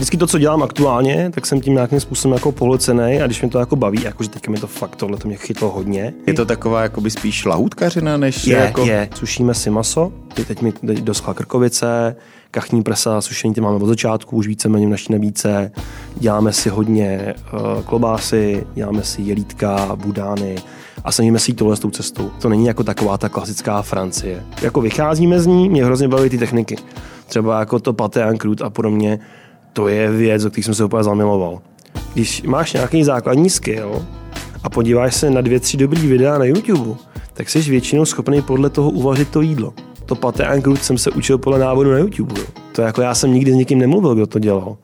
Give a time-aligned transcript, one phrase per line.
[0.00, 3.50] vždycky to, co dělám aktuálně, tak jsem tím nějakým způsobem jako pohlcený a když mě
[3.50, 6.12] to jako baví, jakože teďka mi to fakt tohle to mě chytlo hodně.
[6.26, 8.84] Je to taková jakoby spíš lahůdkařina, než Je, jako...
[8.84, 9.08] je.
[9.14, 10.12] Sušíme si maso,
[10.46, 12.16] teď mi teď doschla krkovice,
[12.50, 15.72] kachní prsa, sušení ty máme od začátku, už víceméně v naší nabídce.
[16.16, 20.56] Děláme si hodně uh, klobásy, děláme si jelítka, budány
[21.04, 22.30] a snažíme si jít tohle s tou cestou.
[22.42, 24.42] To není jako taková ta klasická Francie.
[24.62, 26.76] Jako vycházíme z ní, mě hrozně baví ty techniky.
[27.26, 29.18] Třeba jako to paté en a podobně,
[29.72, 31.60] to je věc, o který jsem se úplně zamiloval.
[32.14, 34.06] Když máš nějaký základní skill
[34.62, 37.00] a podíváš se na dvě, tři dobrý videa na YouTube,
[37.34, 39.74] tak jsi většinou schopný podle toho uvařit to jídlo.
[40.06, 42.40] To paté jsem se učil podle návodu na YouTube.
[42.72, 44.76] To jako já jsem nikdy s nikým nemluvil, kdo to dělal.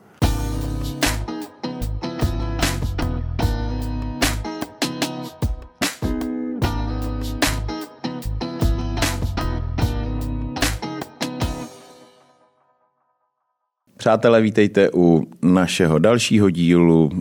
[13.97, 17.11] Přátelé, vítejte u našeho dalšího dílu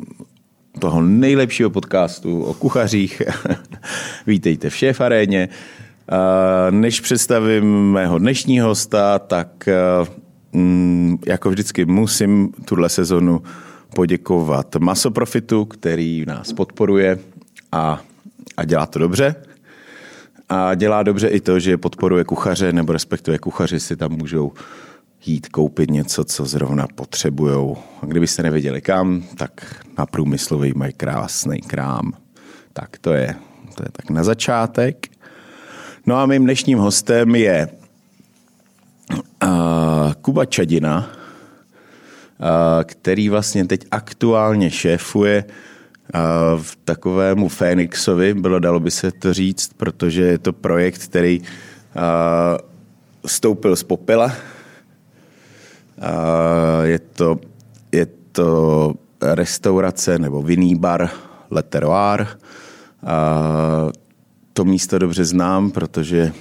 [0.79, 3.23] toho nejlepšího podcastu o kuchařích.
[4.27, 5.49] vítejte v Šéf Aréně.
[6.71, 9.69] Než představím mého dnešního hosta, tak
[10.53, 13.43] mm, jako vždycky musím tuhle sezonu
[13.95, 17.19] poděkovat Masoprofitu, který nás podporuje
[17.73, 18.01] a,
[18.57, 19.35] a dělá to dobře.
[20.49, 24.53] A dělá dobře i to, že podporuje kuchaře, nebo respektive kuchaři si tam můžou
[25.29, 27.77] jít koupit něco, co zrovna potřebujou.
[28.03, 32.13] A kdybyste nevěděli kam, tak na průmyslový mají krásný krám.
[32.73, 33.35] Tak to je,
[33.75, 35.07] to je tak na začátek.
[36.07, 37.69] No a mým dnešním hostem je
[39.43, 45.45] uh, Kuba Čadina, uh, který vlastně teď aktuálně šéfuje
[46.63, 51.47] v takovému Fénixovi, bylo dalo by se to říct, protože je to projekt, který uh,
[53.27, 54.33] stoupil z popela,
[56.83, 57.37] je to,
[57.93, 61.11] je to restaurace nebo vinný bar
[61.51, 62.27] Le Terroir.
[64.53, 66.33] To místo dobře znám, protože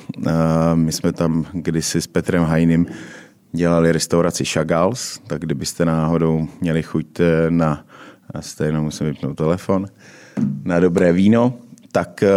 [0.74, 2.86] my jsme tam kdysi s Petrem Hajným
[3.56, 7.86] dělali restauraci Chagals, tak kdybyste náhodou měli chuť eh, na,
[8.34, 9.88] a stejno musím vypnout telefon,
[10.64, 11.54] na dobré víno,
[11.92, 12.30] tak eh,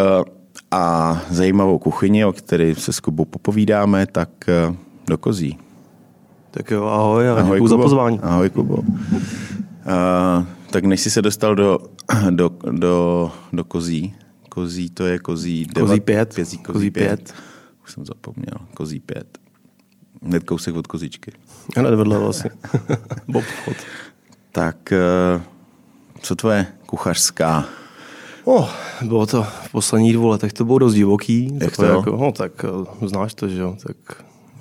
[0.71, 4.75] a zajímavou kuchyni, o které se s Kubou popovídáme, tak eh,
[5.07, 5.59] do kozí.
[6.59, 8.19] Tak jo, ahoj a ahoj, za pozvání.
[8.23, 8.75] Ahoj, Kubo.
[8.75, 8.85] Uh,
[10.71, 11.79] tak než jsi se dostal do,
[12.31, 14.15] do, do, do kozí,
[14.49, 15.67] kozí to je kozí...
[15.67, 16.35] Kozí pět.
[16.35, 17.07] Pězí, kozí, kozí pět.
[17.07, 17.35] pět.
[17.85, 18.67] Už jsem zapomněl.
[18.75, 19.39] Kozí pět.
[20.23, 21.33] Hned kousek od kozičky.
[21.77, 22.51] Hned vedle vlastně.
[23.29, 23.77] Bob chod.
[24.53, 24.93] Tak
[25.37, 25.43] uh,
[26.21, 27.65] co tvoje kuchařská
[28.45, 28.71] Oh,
[29.03, 31.59] bylo to v posledních dvou letech, to bylo dost divoký.
[31.61, 32.65] Jak to jako, no, tak
[33.01, 33.97] uh, znáš to, že jo, tak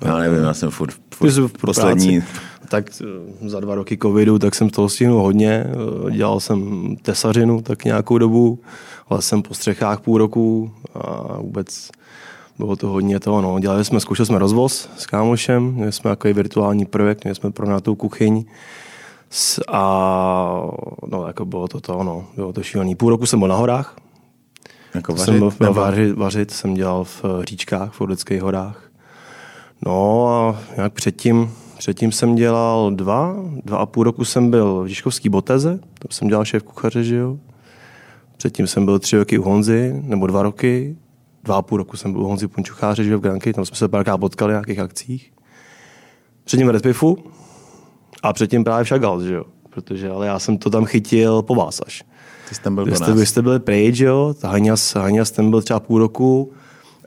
[0.00, 2.22] já nevím, já jsem furt, furt v poslední...
[2.68, 5.64] Tak eh, za dva roky covidu, tak jsem toho stihnul hodně.
[6.06, 8.58] Eh, dělal jsem tesařinu tak nějakou dobu,
[9.08, 11.90] ale jsem po střechách půl roku a vůbec
[12.58, 13.42] bylo to hodně toho.
[13.42, 13.58] No.
[13.58, 17.94] Dělali jsme, zkoušeli jsme rozvoz s kámošem, měli jsme takový virtuální projekt, měli jsme pronatou
[17.94, 18.44] kuchyň
[19.68, 19.82] a
[21.06, 22.94] no, jako bylo to to, no, bylo to šílený.
[22.94, 23.96] Půl roku jsem byl na horách,
[24.94, 28.87] jako vařit, jsem byl vařit, vařit, jsem dělal v říčkách, v Orlických horách
[29.86, 34.86] No a jak předtím, předtím jsem dělal dva, dva a půl roku jsem byl v
[34.86, 37.38] Žižkovský Boteze, tam jsem dělal šéf kuchaře, že jo.
[38.36, 40.96] Předtím jsem byl tři roky u Honzy, nebo dva roky,
[41.44, 43.76] dva a půl roku jsem byl u Honzy Punčucháře, že jo, v Granky, tam jsme
[43.76, 45.32] se párkrát potkali na nějakých akcích.
[46.44, 47.18] Předtím v Redpifu
[48.22, 49.44] a předtím právě v Chagall, že jo.
[49.70, 52.04] Protože, ale já jsem to tam chytil po vás až.
[52.48, 55.62] Ty jsi tam byl vy jste, vy jste byli pryč, jo, Haňas, Haňas ten byl
[55.62, 56.52] třeba půl roku,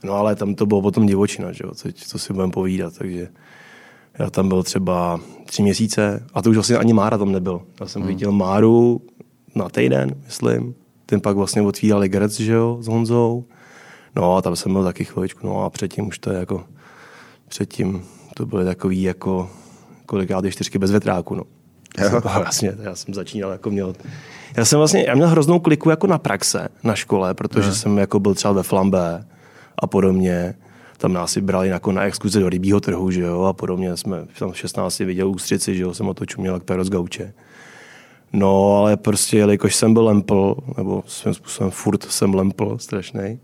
[0.04, 3.28] No ale tam to bylo potom divočina, že jo, co, co si budeme povídat, takže
[4.20, 7.62] já tam byl třeba tři měsíce a to už vlastně ani Mára tam nebyl.
[7.80, 8.10] Já jsem hmm.
[8.10, 9.02] viděl Máru
[9.56, 10.76] na týden, myslím.
[11.06, 13.46] Ten pak vlastně otvírali Gerec, že jo, s Honzou.
[14.16, 16.64] No a tam jsem byl taky chviličku, no a předtím už to je jako,
[17.48, 19.50] předtím to byly takový jako,
[20.06, 21.44] kolikrát čtyřky bez vetráku, no.
[22.00, 23.94] Jsem, vlastně, já jsem začínal jako měl,
[24.58, 27.76] já jsem vlastně, já měl hroznou kliku jako na praxe na škole, protože hmm.
[27.76, 29.26] jsem jako byl třeba ve Flambé,
[29.80, 30.56] a podobně.
[30.98, 33.98] Tam nás si brali jako na exkurzi do rybího trhu, že jo, a podobně.
[33.98, 36.90] Jsme tam v 16 viděl ústřici, že jo, jsem o to čuměl jak pero z
[36.90, 37.34] gauče.
[38.34, 43.40] No, ale prostě, jelikož jsem byl lempl, nebo svým způsobem furt jsem lempl, strašný,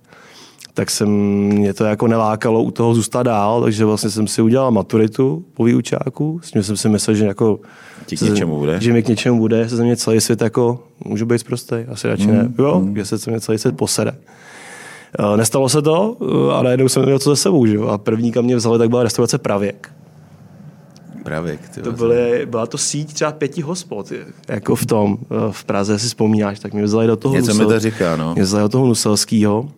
[0.74, 4.72] tak jsem, mě to jako nelákalo u toho zůstat dál, takže vlastně jsem si udělal
[4.72, 7.60] maturitu po výučáku, s tím jsem si myslel, že jako
[8.06, 8.82] Ti k něčemu bude.
[8.82, 12.08] Že mi k něčemu bude, se ze mě celý svět jako, můžu být prostý, asi
[12.08, 12.54] radši mm, ne.
[12.60, 12.96] Jo, mm.
[12.96, 14.16] že se ze mě celý svět posede.
[15.20, 17.66] Eh, nestalo se to, eh, ale najednou jsem měl to ze sebou.
[17.66, 17.78] Že?
[17.90, 19.92] A první, kam mě vzali, tak byla restaurace Pravěk.
[21.24, 21.70] pravěk.
[21.70, 24.12] Ty To byly, byla to síť třeba pěti hospod,
[24.48, 27.60] jako v tom, eh, v Praze, si vzpomínáš, tak mě vzali do toho Něco mi
[27.64, 28.34] Nusel- to říká, no.
[28.34, 29.70] Mě vzali do toho Nuselského.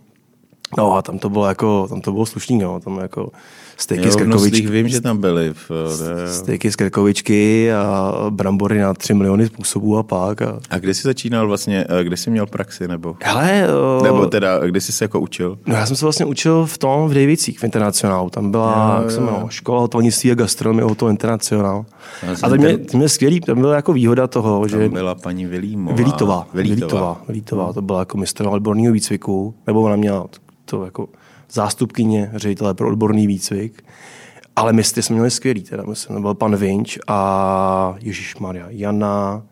[0.77, 2.80] No a tam to bylo jako, tam to bylo slušný, no.
[2.80, 3.31] Tam jako
[3.77, 5.54] stejky Jo, z krkovičky, vím, že tam byli.
[5.54, 10.42] V, eh, stejky z krkovičky a brambory na tři miliony způsobů a pak.
[10.42, 10.60] A...
[10.69, 13.16] a kde jsi začínal vlastně, eh, kde jsi měl praxi, nebo?
[13.24, 13.63] Hele,
[14.00, 15.57] eh, Nebo teda, kde jsi se jako učil?
[15.66, 18.30] No já jsem se vlastně učil v tom v Davicích v Internacionálu.
[18.30, 21.66] Tam byla Jo, jak se jmenovala, škola hotelnictví a gastronomie Hotel jsem
[22.44, 25.45] A to mě, to mě skvělý, tam byla jako výhoda toho, že Tam byla paní
[25.45, 25.95] Vilímová.
[25.95, 26.80] Vylítová, Vylítová.
[26.80, 30.25] Vylítová, Vylítová, to byla jako mistr odborného výcviku, nebo ona měla
[30.69, 31.07] to jako
[31.51, 33.83] zástupkyně ředitele pro odborný výcvik.
[34.56, 39.44] Ale mistry jsme měli skvělý, teda myslím, byl pan Vinč a Ježíš Maria, Jana,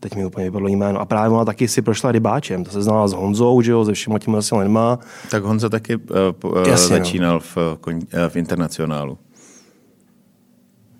[0.00, 1.00] teď mi úplně vypadlo jméno.
[1.00, 3.92] A právě ona taky si prošla rybáčem, to se znala s Honzou, že jo, se
[3.92, 4.98] všema těmi asi lidma.
[5.30, 6.02] Tak Honza taky uh,
[6.44, 7.04] uh, Jasně, no.
[7.04, 9.18] začínal v, koň- eh, v internacionálu.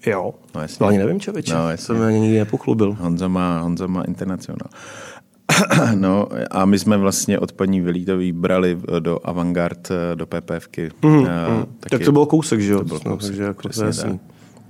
[0.07, 0.79] Jo, No, jasně.
[0.79, 1.87] to ani nevím, člověče, No, no, jasně.
[1.87, 2.97] jsem ani nikdy nepoklubil.
[3.01, 4.69] Honza má, Honza má internacionál.
[5.95, 10.91] No a my jsme vlastně od paní Vilítový brali do Avantgard, eh, do PPFky.
[11.03, 11.65] Mm, Eh, mm.
[11.91, 12.79] Tak to byl kousek, že jo?
[12.79, 14.21] To byl No, kousek, takže jako přesně tak.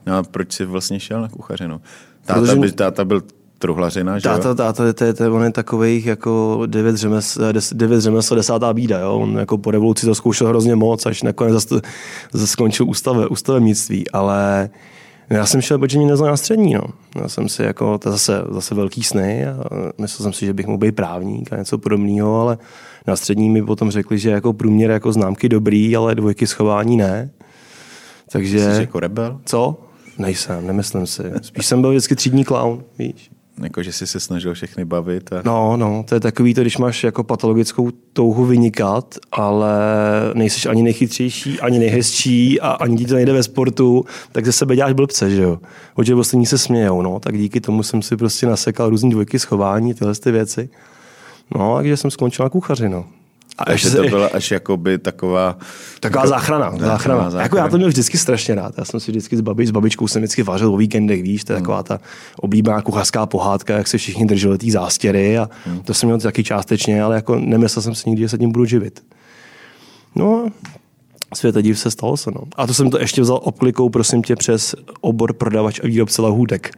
[0.06, 1.80] No a proč jsi vlastně šel na kuchařinu?
[2.24, 3.22] Táta, Protože- by, táta byl
[3.58, 4.34] truhlařina, že jo?
[4.34, 8.34] Táta, táta, to je, to je, on je takových jako devět řemesl, des, devět řemesl,
[8.34, 9.18] desátá bída, jo?
[9.18, 11.80] On jako po revoluci to zkoušel hrozně moc, až nakonec zase,
[12.32, 14.70] zase skončil ústave, ústavemnictví, ale
[15.32, 16.82] já jsem šel, protože mě neznal na střední, no.
[17.20, 19.64] Já jsem si jako, to je zase, zase velký sny a
[20.00, 22.58] myslel jsem si, že bych mohl být právník a něco podobného, ale
[23.06, 27.30] na střední mi potom řekli, že jako průměr jako známky dobrý, ale dvojky schování ne.
[28.32, 28.74] Takže...
[28.74, 29.40] Jsi jako rebel?
[29.44, 29.80] Co?
[30.18, 31.22] Nejsem, nemyslím si.
[31.42, 33.31] Spíš jsem byl vždycky třídní clown, víš.
[33.62, 35.32] Jako, že jsi se snažil všechny bavit?
[35.32, 35.42] A...
[35.44, 39.74] No, no, to je takový to, když máš jako patologickou touhu vynikat, ale
[40.34, 44.76] nejsiš ani nejchytřejší, ani nejhezčí a ani ti to nejde ve sportu, tak ze sebe
[44.76, 45.58] děláš blbce, že jo.
[45.94, 49.94] Protože ostatní se smějou, no, tak díky tomu jsem si prostě nasekal různý dvojky schování,
[49.94, 50.68] tyhle ty věci.
[51.54, 53.04] No, takže jsem skončil na kuchaři, no.
[53.58, 55.58] A Takže ještě to byla až jakoby taková...
[56.00, 57.22] Taková záchrana, Taková záchrana.
[57.22, 57.42] záchrana.
[57.42, 58.74] Jako já to měl vždycky strašně rád.
[58.78, 61.52] Já jsem si vždycky s, babi, s babičkou jsem vždycky vařil o víkendech, víš, to
[61.52, 62.00] je taková ta
[62.36, 65.48] oblíbená kuchařská pohádka, jak se všichni drželi té zástěry a
[65.84, 68.64] to jsem měl taky částečně, ale jako nemyslel jsem si nikdy, že se tím budu
[68.64, 69.02] živit.
[70.14, 70.46] No
[71.30, 72.40] a světa div se stalo se, no.
[72.56, 76.70] A to jsem to ještě vzal obklikou, prosím tě, přes obor prodavač a výrobce lahůdek.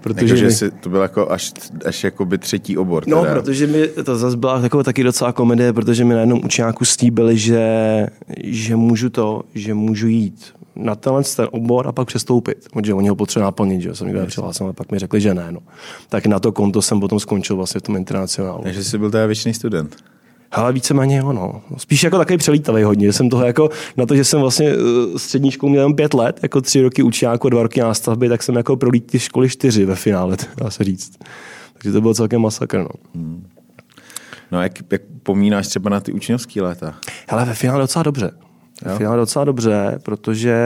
[0.00, 1.52] Protože Jako, mi- jsi, to byl jako až,
[1.84, 3.04] až jakoby třetí obor.
[3.06, 3.34] No, teda.
[3.34, 7.38] protože mi to zase byla taková taky docela komedie, protože mi na jednom učňáku slíbili,
[7.38, 8.06] že,
[8.44, 10.44] že můžu to, že můžu jít
[10.76, 12.66] na tenhle ten obor a pak přestoupit.
[12.72, 15.46] Protože oni ho potřebují naplnit, že jsem nikdo nepřihlásil, ale pak mi řekli, že ne.
[15.50, 15.60] No.
[16.08, 18.62] Tak na to konto jsem potom skončil vlastně v tom internacionálu.
[18.62, 19.96] Takže jsi byl teda věčný student.
[20.52, 21.62] Ale víceméně jo, no.
[21.76, 23.06] Spíš jako takový přelítavý hodně.
[23.06, 26.14] že Jsem toho jako, na to, že jsem vlastně eh, střední školu měl jenom pět
[26.14, 29.84] let, jako tři roky učňáku, dva roky nástavby, tak jsem jako prolít ty školy čtyři
[29.84, 31.18] ve finále, dá se říct.
[31.72, 33.22] Takže to byl celkem masakr, no.
[34.52, 36.94] No a jak, jak pomínáš třeba na ty učňovský léta?
[37.28, 38.30] Hele, ve finále docela dobře.
[38.84, 40.56] Ve finále docela dobře, protože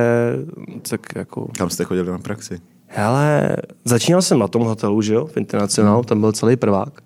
[0.91, 1.49] tak jako...
[1.59, 2.61] Kam jste chodili na praxi?
[2.87, 7.04] Hele, začínal jsem na tom hotelu, že jo, v Internacionálu, tam byl celý prvák.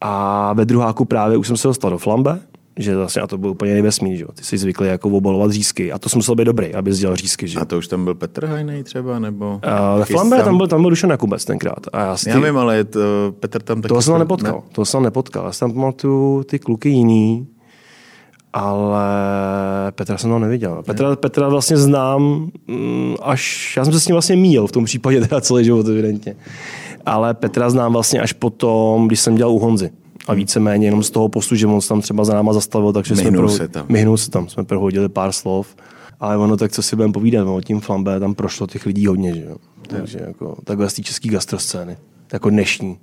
[0.00, 2.40] A ve druháku právě už jsem se dostal do flambe,
[2.78, 4.28] že vlastně, a to byl úplně nejvesmí, že jo.
[4.34, 7.48] Ty jsi zvyklý jako obalovat řízky a to jsem musel být dobrý, aby dělal řízky,
[7.48, 7.58] že.
[7.60, 9.60] A to už tam byl Petr Hajnej třeba, nebo?
[9.62, 11.86] A ve flambe tam byl, tam byl Dušan Jakubec tenkrát.
[11.92, 13.00] A já, si Já vím, ale je to,
[13.40, 13.88] Petr tam taky...
[13.88, 15.46] toho jsem chodil- nepotkal, toho jsem nepotkal.
[15.46, 17.46] Já si tam pamatuju ty kluky jiný,
[18.52, 19.08] ale
[19.90, 20.82] Petra jsem tam neviděl.
[20.86, 24.84] Petra, Petra vlastně znám mm, až, já jsem se s ním vlastně míjel v tom
[24.84, 26.36] případě teda celý život evidentně.
[27.06, 29.90] Ale Petra znám vlastně až potom, když jsem dělal u Honzy.
[30.28, 33.14] A víceméně jenom z toho postu, že on se tam třeba za náma zastavil, takže
[33.14, 33.86] Myhnul jsme se tam.
[33.88, 35.76] Myhnul se tam, jsme prohodili pár slov.
[36.20, 39.34] Ale ono tak, co si budeme povídat, no, tím flambe tam prošlo těch lidí hodně,
[39.34, 39.56] že jo.
[39.88, 41.96] Takže jako, takhle z té české gastroscény,
[42.32, 42.98] jako dnešní.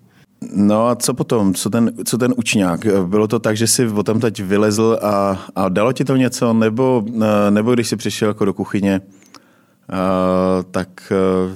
[0.56, 1.54] No a co potom?
[1.54, 2.86] Co ten, co ten učňák?
[3.06, 6.54] Bylo to tak, že jsi o tam teď vylezl a, a dalo ti to něco?
[6.54, 9.02] Nebo, eh, nebo když jsi přišel jako do kuchyně,
[9.90, 11.56] a, tak eh,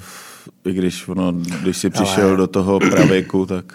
[0.68, 1.32] i když, ono,
[1.62, 3.66] když jsi přišel Ale- do toho pravěku, tak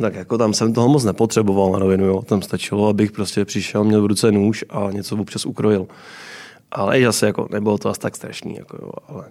[0.00, 2.22] Tak jako tam jsem toho moc nepotřeboval na rovinu, jo.
[2.22, 5.86] Tam stačilo, abych prostě přišel, měl v ruce nůž a něco občas ukrojil.
[6.72, 9.24] Ale i zase jako nebylo to asi tak strašný, jako jo, ale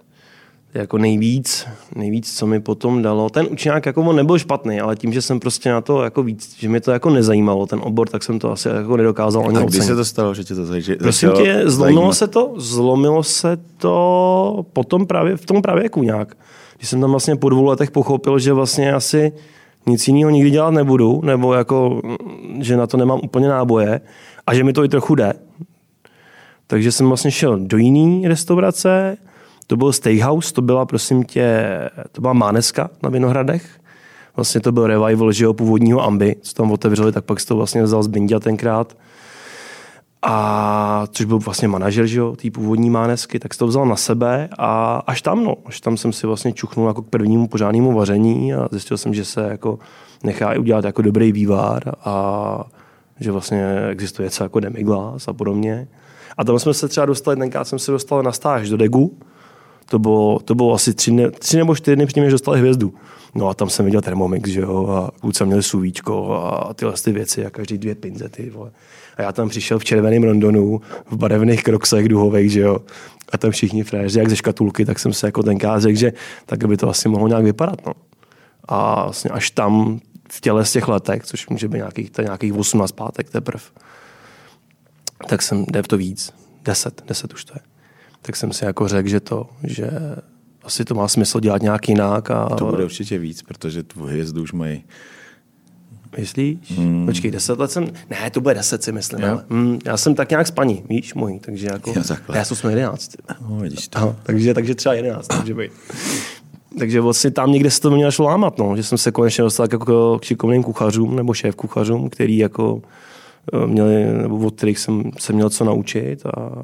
[0.74, 5.12] jako nejvíc, nejvíc, co mi potom dalo, ten učňák jako on nebyl špatný, ale tím,
[5.12, 8.22] že jsem prostě na to jako víc, že mě to jako nezajímalo, ten obor, tak
[8.22, 9.86] jsem to asi jako nedokázal ani kdy ocenit.
[9.86, 12.14] se to stalo, že tě to zaži- Prosím tě, zlomilo zajímat?
[12.14, 16.36] se to, zlomilo se to potom právě v tom pravěku nějak.
[16.78, 19.32] Když jsem tam vlastně po dvou letech pochopil, že vlastně asi
[19.86, 24.00] nic jiného nikdy dělat nebudu, nebo jako, mm, že na to nemám úplně náboje
[24.46, 25.32] a že mi to i trochu jde.
[26.66, 29.16] Takže jsem vlastně šel do jiný restaurace
[29.66, 31.68] To byl Steakhouse, to byla prosím tě,
[32.12, 33.80] to byla Máneska na Vinohradech.
[34.36, 37.56] Vlastně to byl revival, že jo, původního Ambi, co tam otevřeli, tak pak se to
[37.56, 38.96] vlastně vzal z Bindia tenkrát.
[40.22, 43.96] A což byl vlastně manažer, že jo, té původní mánesky, tak se to vzal na
[43.96, 47.92] sebe a až tam, no, až tam jsem si vlastně čuchnul jako k prvnímu pořádnému
[47.92, 49.78] vaření a zjistil jsem, že se jako
[50.24, 52.64] nechá i udělat jako dobrý vývar a
[53.20, 55.88] že vlastně existuje něco jako demiglas a podobně.
[56.36, 59.18] A tam jsme se třeba dostali, tenkrát jsem se dostal na stáž do Degu,
[59.90, 62.94] to bylo, to bylo asi tři, ne, tři nebo čtyři dny předtím, než dostali hvězdu.
[63.34, 67.12] No a tam jsem viděl Thermomix, že jo, a kluci měli suvíčko a tyhle ty
[67.12, 68.70] věci a každý dvě pinzety, vole.
[69.18, 72.78] A já tam přišel v červeném Londonu, v barevných kroksech duhových, že jo.
[73.32, 76.12] A tam všichni fréři, jak ze škatulky, tak jsem se jako tenkrát řekl, že
[76.46, 77.92] tak by to asi mohlo nějak vypadat, no.
[78.68, 82.92] A vlastně až tam v těle z těch letech, což může být nějakých, nějakých 18
[82.92, 83.64] pátek teprve,
[85.28, 86.32] tak jsem, jde to víc,
[86.64, 87.60] 10, 10 už to je.
[88.22, 89.90] Tak jsem si jako řekl, že to, že
[90.62, 92.30] asi to má smysl dělat nějak jinak.
[92.30, 92.46] A...
[92.46, 94.84] To bude určitě víc, protože tu hvězdu už mají
[96.18, 96.58] Myslíš?
[96.76, 97.06] Hmm.
[97.06, 97.86] Počkej, deset let jsem...
[98.10, 99.24] Ne, to bude deset si myslím.
[99.24, 101.92] Ale, hmm, já jsem tak nějak spaní, víš, můj, takže jako...
[101.96, 102.02] Jo,
[102.34, 103.16] já jsem jedenáct.
[103.40, 103.98] No, vidíš to.
[103.98, 105.72] Aha, takže, takže třeba jedenáct, může být.
[106.78, 109.66] Takže vlastně tam někde se to mělo šlo lámat, no, že jsem se konečně dostal
[109.72, 112.82] jako k šikovným kuchařům nebo šéf kuchařům, který jako
[113.52, 116.62] eh, měli, nebo od kterých jsem se měl co naučit a,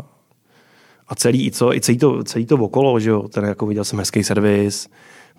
[1.08, 3.84] a celý, i, co, i celý, to, celý to okolo, že jo, ten jako viděl
[3.84, 4.88] jsem hezký servis,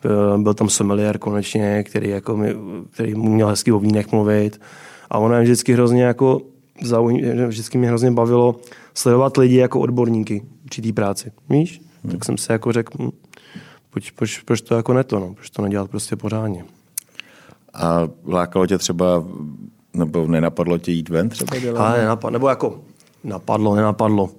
[0.01, 2.55] byl, byl tam sommelier konečně, který, jako mi,
[2.91, 4.61] který mu měl hezky o vínech mluvit
[5.09, 6.41] a ono je vždycky hrozně jako
[6.81, 8.55] zaujím, vždycky mě hrozně bavilo
[8.93, 11.81] sledovat lidi jako odborníky určitý práci, víš?
[12.03, 12.11] Hmm.
[12.11, 13.11] Tak jsem se jako řekl, hm,
[13.89, 15.33] proč, proč, proč to jako neto, no?
[15.33, 16.65] proč to nedělat prostě pořádně.
[17.73, 19.23] A lákalo tě třeba,
[19.93, 21.81] nebo nenapadlo tě jít ven třeba dělat?
[21.81, 22.81] Ale nenapadlo, nebo jako
[23.23, 24.29] napadlo, nenapadlo.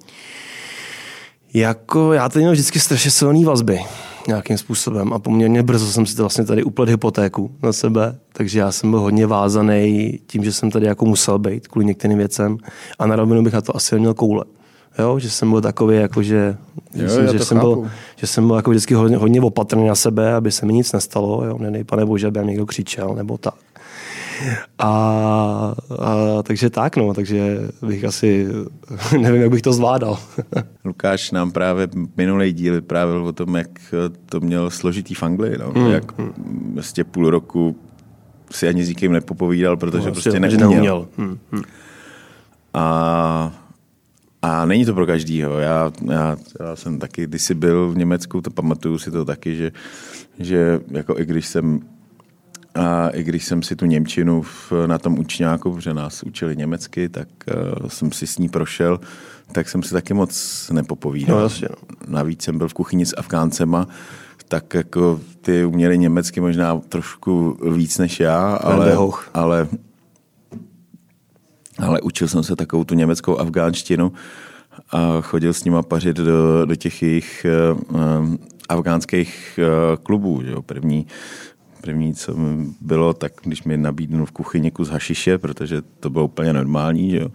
[1.54, 3.80] Jako já teď měl vždycky strašně silný vazby
[4.26, 8.58] nějakým způsobem a poměrně brzo jsem si to vlastně tady uplet hypotéku na sebe, takže
[8.58, 12.58] já jsem byl hodně vázaný tím, že jsem tady jako musel být kvůli některým věcem
[12.98, 14.44] a na rovinu bych na to asi neměl koule.
[14.98, 16.56] Jo, že jsem byl takový, jako že,
[16.94, 20.34] jo, myslím, že, jsem byl, že jsem byl jako vždycky hodně, hodně opatrný na sebe,
[20.34, 23.54] aby se mi nic nestalo, jo, ne, pane bože, aby někdo křičel, nebo tak.
[24.78, 28.48] A, a, takže tak, no, takže bych asi,
[29.20, 30.18] nevím, jak bych to zvládal.
[30.84, 33.94] Lukáš nám právě minulý díl vyprávěl o tom, jak
[34.26, 35.90] to měl složitý v Anglii, no, hmm.
[35.90, 36.12] jak
[36.74, 37.76] vlastně půl roku
[38.50, 40.70] si ani s nikým nepopovídal, protože no, prostě neuměl.
[40.70, 41.08] neuměl.
[41.16, 41.38] Hmm.
[41.52, 41.62] Hmm.
[42.74, 43.52] A
[44.42, 45.58] a není to pro každýho.
[45.58, 49.56] Já, já, já jsem taky, když jsi byl v Německu, to pamatuju si to taky,
[49.56, 49.72] že,
[50.38, 51.80] že jako i když jsem
[52.76, 57.08] a i když jsem si tu Němčinu v, na tom učňáku, protože nás učili německy,
[57.08, 57.28] tak
[57.80, 59.00] uh, jsem si s ní prošel,
[59.52, 61.36] tak jsem si taky moc nepopovídal.
[61.36, 61.76] No, jasně, no.
[62.08, 63.86] Navíc jsem byl v kuchyni s Afgáncema,
[64.48, 68.96] tak jako ty uměli německy možná trošku víc než já, ale,
[69.34, 69.68] ale
[71.78, 74.12] ale učil jsem se takovou tu německou afgánštinu
[74.90, 77.46] a chodil s nima pařit do, do těch jejich
[77.88, 78.34] uh,
[78.68, 80.40] afgánských uh, klubů.
[80.44, 80.62] Jo.
[80.62, 81.06] První,
[81.86, 82.34] první, co
[82.80, 87.16] bylo, tak když mi nabídnul v kuchyni kus hašiše, protože to bylo úplně normální, že
[87.16, 87.28] jo.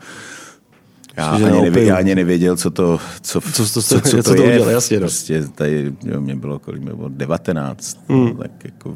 [1.18, 4.42] Já ani, nevěděl, já ani nevěděl, co to, co, co, co, co, co, co to
[4.42, 4.50] je.
[4.50, 5.02] Udělal, jasně, no.
[5.02, 8.26] prostě tady, jo, mě bylo kolik, bylo 19, hmm.
[8.26, 8.96] no, tak jako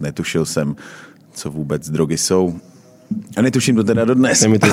[0.00, 0.76] netušil jsem,
[1.32, 2.54] co vůbec drogy jsou.
[3.36, 4.40] A netuším to teda dodnes.
[4.40, 4.68] To...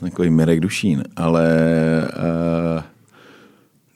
[0.00, 1.48] Takový Mirek Dušín, ale
[2.76, 2.82] uh,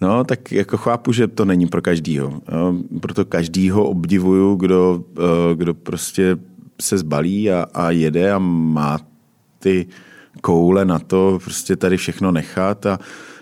[0.03, 2.29] no, tak jako chápu, že to není pro každýho.
[2.29, 6.37] Uh, proto každýho obdivuju, kdo, uh, kdo prostě
[6.81, 8.99] se zbalí a, a jede a má
[9.59, 9.87] ty
[10.41, 12.99] koule na to prostě tady všechno nechat a,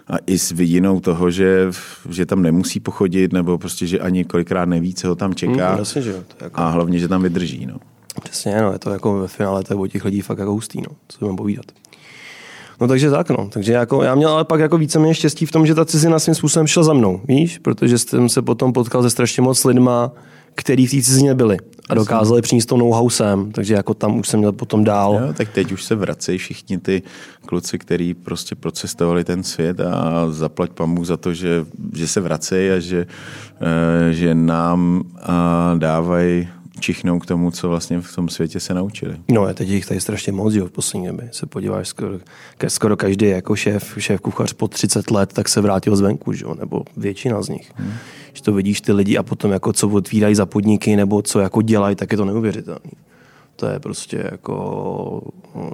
[0.09, 1.71] a i s vidinou toho, že,
[2.11, 5.69] že tam nemusí pochodit, nebo prostě, že ani kolikrát neví, co ho tam čeká.
[5.69, 6.23] Hmm, jasně, že jo.
[6.37, 6.61] To jako...
[6.61, 7.67] A hlavně, že tam vydrží.
[7.67, 7.77] No.
[8.23, 10.81] Přesně, no, je to jako ve finále to je o těch lidí fakt jako hustý,
[10.81, 11.67] no, co budeme povídat.
[12.81, 13.49] No takže tak, no.
[13.53, 16.35] Takže jako, já měl ale pak jako víceméně štěstí v tom, že ta cizina svým
[16.35, 17.59] způsobem šla za mnou, víš?
[17.59, 20.13] Protože jsem se potom potkal se strašně moc lidma,
[20.55, 21.57] který v té cizině byli
[21.89, 25.21] a dokázali přinést to know-how sem, takže jako tam už jsem měl potom dál.
[25.27, 27.03] Jo, tak teď už se vracejí všichni ty
[27.47, 32.71] kluci, kteří prostě procestovali ten svět a zaplať pamu za to, že, že se vracejí
[32.71, 33.07] a že,
[33.61, 35.03] eh, že nám
[35.79, 36.49] dávají
[36.81, 39.17] čichnou k tomu, co vlastně v tom světě se naučili.
[39.29, 41.29] No je teď jich tady strašně moc, jo, v poslední době.
[41.33, 42.19] Se podíváš, skoro,
[42.69, 46.83] skoro každý jako šéf, šéf kuchař po 30 let, tak se vrátil zvenku, jo, nebo
[46.97, 47.73] většina z nich.
[47.75, 47.93] Hmm.
[48.31, 51.63] Když to vidíš ty lidi a potom jako co otvírají za podniky, nebo co jako
[51.63, 52.91] dělají, tak je to neuvěřitelné.
[53.57, 55.23] To je prostě jako,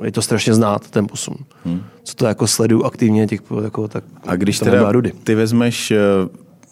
[0.04, 1.36] je to strašně znát ten posun.
[1.64, 1.82] Hmm.
[2.02, 4.92] Co to jako sleduju aktivně těch, jako, tak A když teda
[5.24, 5.96] ty vezmeš eh,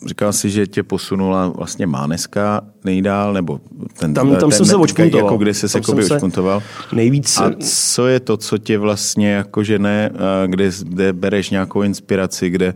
[0.06, 3.60] říkal jsi, že tě posunula vlastně Máneska nejdál, nebo
[3.98, 5.26] ten, Tam- tam ten, jsem se očpuntoval.
[5.26, 6.62] Jako kde jsi se jakoby jsem se očpuntoval.
[6.92, 11.82] Nejvíc A co je to, co tě vlastně jako žene, eh, kde, kde bereš nějakou
[11.82, 12.74] inspiraci, kde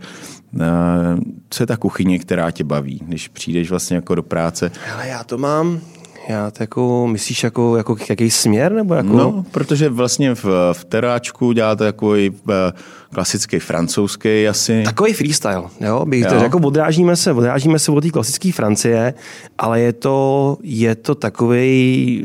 [1.51, 4.71] co je ta kuchyně, která tě baví, když přijdeš vlastně jako do práce?
[4.95, 5.81] Ale já to mám,
[6.29, 9.09] já to jako, myslíš jako, jako jaký směr, nebo jako?
[9.09, 12.73] No, protože vlastně v, v teráčku děláte takový eh,
[13.15, 14.83] klasický francouzský asi.
[14.85, 16.29] Takový freestyle, jo, bych Jo.
[16.29, 19.15] to jako odrážíme se, odrážíme se od té klasické Francie,
[19.59, 22.25] ale je to, je to takový,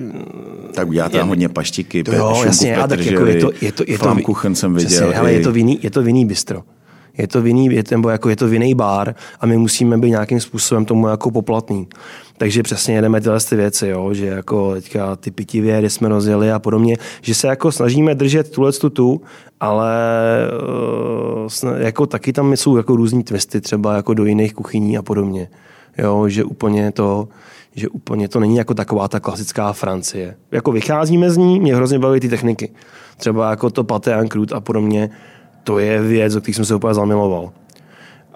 [0.74, 3.72] Tak uděláte tam hodně paštiky, to jo, šunku jasně, a tak jako je to, je
[3.72, 4.90] to, je to, Flammkuchen jsem viděl.
[5.12, 6.64] Přesně, i- je to vinný, je to vinný bistro.
[7.18, 10.40] Je to vinný, je nebo jako je to vinný bar a my musíme být nějakým
[10.40, 11.88] způsobem tomu jako poplatný.
[12.38, 16.52] Takže přesně jedeme tyhle ty věci, jo, že jako teďka ty pitivě, kde jsme rozjeli
[16.52, 19.22] a podobně, že se jako snažíme držet tuhle tu, tu
[19.60, 19.96] ale
[21.48, 25.50] sna- jako taky tam jsou jako různý twisty třeba jako do jiných kuchyní a podobně.
[25.98, 27.28] Jo, že úplně to,
[27.76, 30.36] že úplně to není jako taková ta klasická Francie.
[30.52, 32.70] Jako vycházíme z ní, mě hrozně baví ty techniky.
[33.18, 35.10] Třeba jako to paté en a podobně,
[35.64, 37.52] to je věc, o který jsem se úplně zamiloval.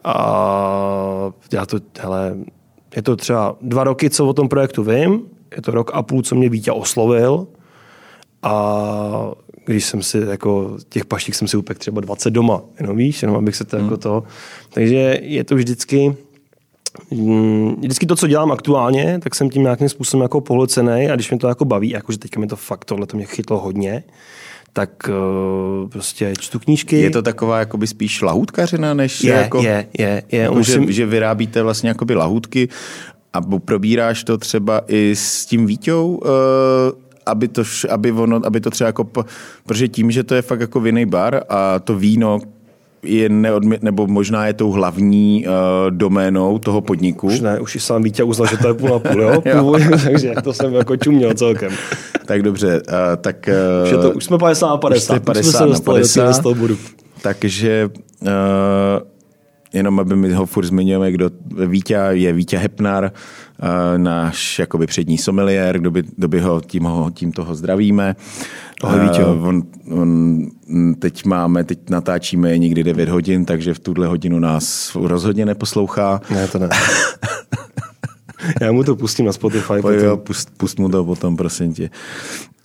[0.04, 2.36] A já to, hele,
[2.96, 5.22] je to třeba dva roky, co o tom projektu vím,
[5.56, 7.48] je to rok a půl, co mě Vítě oslovil
[8.44, 9.32] a
[9.66, 13.38] když jsem si, jako těch paštík jsem si upek třeba 20 doma, jenom víš, jenom
[13.38, 14.24] abych se to jako to.
[14.70, 16.18] Takže je to vždycky,
[17.12, 21.30] Mm, vždycky to, co dělám aktuálně, tak jsem tím nějakým způsobem jako pohlcený a když
[21.30, 24.04] mě to jako baví, jakože teďka mi to fakt tohle to mě chytlo hodně,
[24.74, 27.00] tak uh, prostě čtu knížky.
[27.00, 30.40] Je to taková jakoby spíš lahůdkařina, než je, jako, je, je, je.
[30.40, 32.70] jako Musím, že, že vyrábíte vlastně jakoby lahůdky
[33.34, 36.30] a probíráš to třeba i s tím Víťou, uh,
[37.26, 39.10] aby to, aby, ono, aby to třeba jako,
[39.66, 42.40] protože tím, že to je fakt jako vinný bar a to víno
[43.08, 45.54] je neodmě, nebo možná je tou hlavní uh,
[45.90, 47.28] doménou toho podniku.
[47.28, 49.42] už ne, už i sám Vítě uznal, že to je půl na půl, jo?
[49.58, 51.72] Původně, takže to jsem jako čuměl celkem.
[52.26, 53.50] Tak dobře, uh, tak...
[53.84, 54.98] Už, je to, už jsme 50 na 50.
[54.98, 56.14] Už jste Už jsme 50 se dostali do 50.
[56.14, 56.78] téhle z toho bodu.
[57.22, 57.90] Takže
[58.22, 58.30] uh,
[59.74, 61.30] jenom aby my ho furt zmiňujeme, kdo
[61.68, 63.10] Vítě je Vítě Hepnar, uh,
[63.98, 68.16] náš jakoby přední sommelier, kdo by, kdo by ho, tím, ho, tím toho zdravíme.
[68.84, 69.00] Ahoj.
[69.00, 70.08] Uh, on, on,
[70.68, 76.22] mm, teď máme, teď natáčíme někdy 9 hodin, takže v tuhle hodinu nás rozhodně neposlouchá.
[76.30, 76.70] Ne, to ne.
[78.62, 79.68] Já mu to pustím na Spotify.
[79.68, 80.00] Pojď, potom.
[80.00, 81.90] jo, pust, pust mu to potom, prosím tě.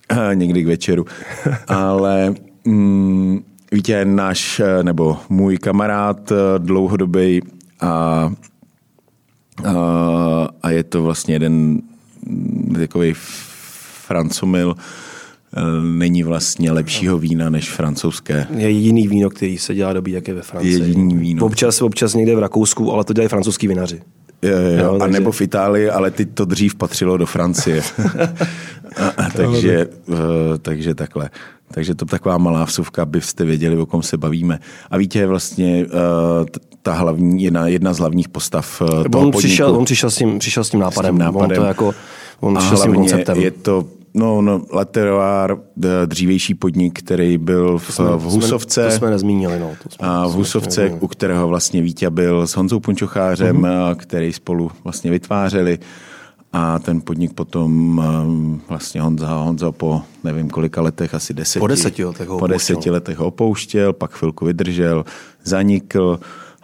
[0.09, 1.05] Eh, Někdy k večeru.
[1.67, 2.33] Ale
[2.65, 7.41] mm, Vítě je náš, eh, nebo můj kamarád eh, dlouhodobý
[7.81, 8.31] a,
[10.61, 11.81] a, je to vlastně jeden
[12.75, 13.13] takový
[14.07, 18.47] francomil, eh, není vlastně lepšího vína než francouzské.
[18.57, 20.73] Je jediný víno, který se dělá dobrý, jak je ve Francii.
[20.79, 21.45] Jediný víno.
[21.45, 24.01] Občas, občas někde v Rakousku, ale to dělají francouzský vinaři.
[24.41, 24.95] Jo, jo.
[24.95, 27.81] A takže- nebo v Itálii, ale teď to dřív patřilo do Francie.
[28.97, 30.17] a, a, takže, uh,
[30.61, 31.29] takže takhle.
[31.71, 34.59] Takže to taková malá vsuvka, abyste věděli, o kom se bavíme.
[34.91, 38.99] A Vítě je vlastně uh, t- ta hlavní, jedna, jedna z hlavních postav uh, toho
[39.03, 39.37] on podniku.
[39.37, 41.17] přišel, on přišel s tím, přišel s tím nápadem.
[41.17, 41.51] nápadem.
[41.51, 41.93] On to jako,
[42.39, 43.37] on a přišel s tím konceptem.
[43.37, 45.57] je to no, no, Lateroár,
[46.05, 48.85] dřívější podnik, který byl v, v Husovce.
[48.85, 49.59] To jsme nezmínili.
[49.59, 49.71] No.
[49.83, 51.01] To jsme, A to v jsme Husovce, nezmínili.
[51.01, 53.95] u kterého vlastně Vítě byl s Honzou Punčochářem, uh-huh.
[53.95, 55.79] který spolu vlastně vytvářeli.
[56.53, 61.59] A ten podnik potom um, vlastně Honza, Honza po nevím kolika letech, asi deseti.
[61.59, 62.75] Po deseti letech ho Po opouštěl.
[62.75, 65.05] deseti letech ho opouštěl, pak chvilku vydržel,
[65.43, 66.19] zanikl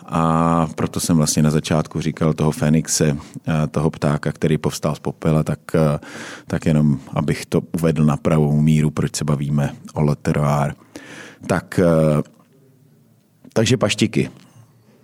[0.05, 4.99] a proto jsem vlastně na začátku říkal toho Fenixe, eh, toho ptáka, který povstal z
[4.99, 5.99] popela, tak, eh,
[6.47, 10.73] tak jenom abych to uvedl na pravou míru, proč se bavíme o Le Terroir.
[11.47, 12.21] Tak, eh,
[13.53, 14.29] takže paštiky.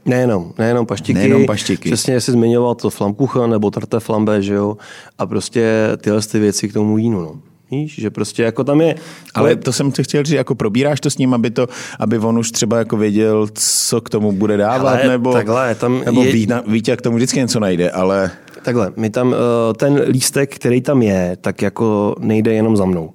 [0.05, 1.13] Nejenom, nejenom paštiky.
[1.13, 1.89] Nejenom paštiky.
[1.89, 4.77] Přesně jsi zmiňoval to flamkuchen nebo tarte flambe, že jo?
[5.17, 7.39] A prostě tyhle ty věci k tomu vínu, no.
[7.71, 8.95] Víš, že prostě jako tam je...
[9.33, 11.67] Ale to jsem ti chtěl říct, jako probíráš to s ním, aby, to,
[11.99, 16.01] aby on už třeba jako věděl, co k tomu bude dávat, Hele, nebo, takhle, tam
[16.05, 18.31] nebo je- Vít, Vítě k tomu vždycky něco najde, ale
[18.65, 23.09] Takhle, my tam, eh, ten lístek, který tam je, tak jako nejde jenom za mnou.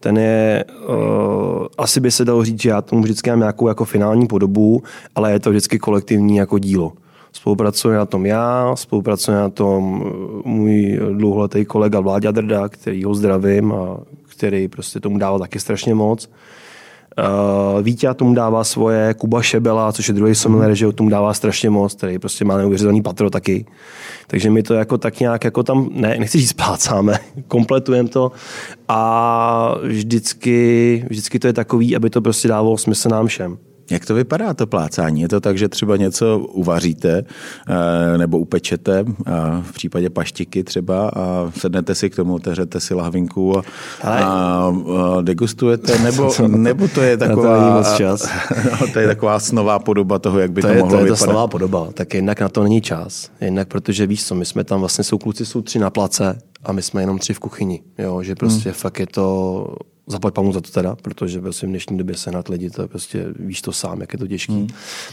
[0.00, 3.84] Ten je, uh, asi by se dalo říct, že já tomu vždycky mám nějakou jako
[3.84, 4.82] finální podobu,
[5.14, 6.92] ale je to vždycky kolektivní jako dílo.
[7.32, 13.14] Spolupracuje na tom já, spolupracuje na tom eh, můj dlouholetý kolega Vláďa Drda, který ho
[13.14, 13.96] zdravím a
[14.28, 16.26] který prostě tomu dával taky strašně moc.
[16.26, 16.32] Uh,
[17.82, 21.70] Vítě tomu dává svoje, Kuba Šebela, což je druhý sommelier, že ho tomu dává strašně
[21.70, 23.66] moc, který prostě má neuvěřitelný patro taky.
[24.26, 28.32] Takže my to jako tak nějak jako tam, ne, nechci říct splácáme, kompletujeme to
[28.88, 33.58] a vždycky, vždycky to je takový, aby to prostě dávalo smysl nám všem.
[33.90, 35.20] Jak to vypadá, to plácání?
[35.20, 37.22] Je to tak, že třeba něco uvaříte
[37.68, 39.04] eh, nebo upečete,
[39.62, 43.62] v případě paštiky třeba, a sednete si k tomu, otevřete si lahvinku a,
[44.02, 44.20] Ale...
[44.24, 44.72] a,
[45.22, 48.28] degustujete, nebo, nebo to je taková, to, čas.
[48.80, 51.04] no, to je taková snová podoba toho, jak by to, to, je, mohlo to je
[51.04, 51.18] vypadat.
[51.18, 53.30] To snová podoba, tak jednak na to není čas.
[53.40, 56.72] Jednak protože víš co, my jsme tam vlastně, jsou kluci, jsou tři na place a
[56.72, 57.82] my jsme jenom tři v kuchyni.
[57.98, 58.74] Jo, že prostě hmm.
[58.74, 59.66] fakt je to
[60.10, 63.26] zaplať pamu za to teda, protože prostě v dnešní době sehnat lidi, to je prostě
[63.38, 64.52] víš to sám, jak je to těžký.
[64.52, 64.68] Hmm.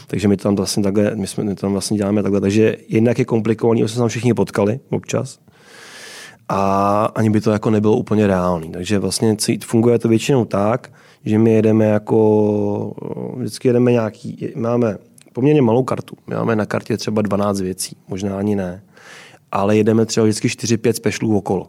[0.06, 2.40] Takže my to tam vlastně takhle, my, jsme, my to tam vlastně děláme takhle.
[2.40, 5.38] Takže jednak je komplikovaný, že jsme tam všichni potkali občas,
[6.48, 8.70] a ani by to jako nebylo úplně reálný.
[8.70, 10.92] Takže vlastně funguje to většinou tak,
[11.24, 12.94] že my jedeme jako,
[13.36, 14.98] vždycky jedeme nějaký, máme
[15.32, 16.16] poměrně malou kartu.
[16.26, 18.82] My máme na kartě třeba 12 věcí, možná ani ne.
[19.52, 21.68] Ale jedeme třeba vždycky 4-5 specialů okolo.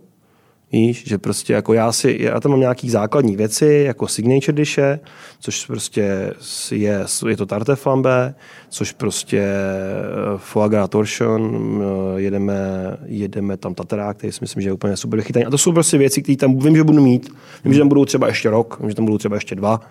[0.71, 4.99] Víš, že prostě jako já si, já tam mám nějaký základní věci, jako signature dishe,
[5.39, 6.33] což prostě
[6.71, 8.35] je, je to tarte flambe,
[8.69, 12.57] což prostě eh, foie gras torsion, eh, jedeme,
[13.05, 15.45] jedeme tam tatarák, který si myslím, že je úplně super vychytaný.
[15.45, 17.29] A to jsou prostě věci, které tam vím, že budu mít.
[17.63, 19.81] Vím, že tam budou třeba ještě rok, vím, že tam budou třeba ještě dva.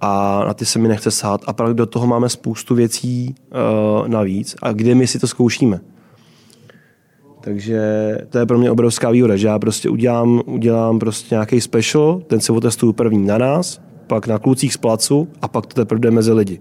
[0.00, 1.40] A na ty se mi nechce sát.
[1.46, 4.56] A právě do toho máme spoustu věcí uh, navíc.
[4.62, 5.80] A kde my si to zkoušíme?
[7.44, 7.80] Takže
[8.30, 12.40] to je pro mě obrovská výhoda, že já prostě udělám, udělám prostě nějaký special, ten
[12.40, 16.10] si otestuju první na nás, pak na klucích z placu a pak to teprve jde
[16.10, 16.60] mezi lidi.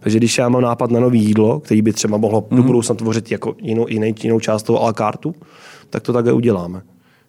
[0.00, 2.56] Takže když já mám nápad na nový jídlo, který by třeba mohlo mm-hmm.
[2.56, 5.34] do budoucna tvořit jako jinou, jinou, jinou část toho a kartu,
[5.90, 6.82] tak to takhle uděláme.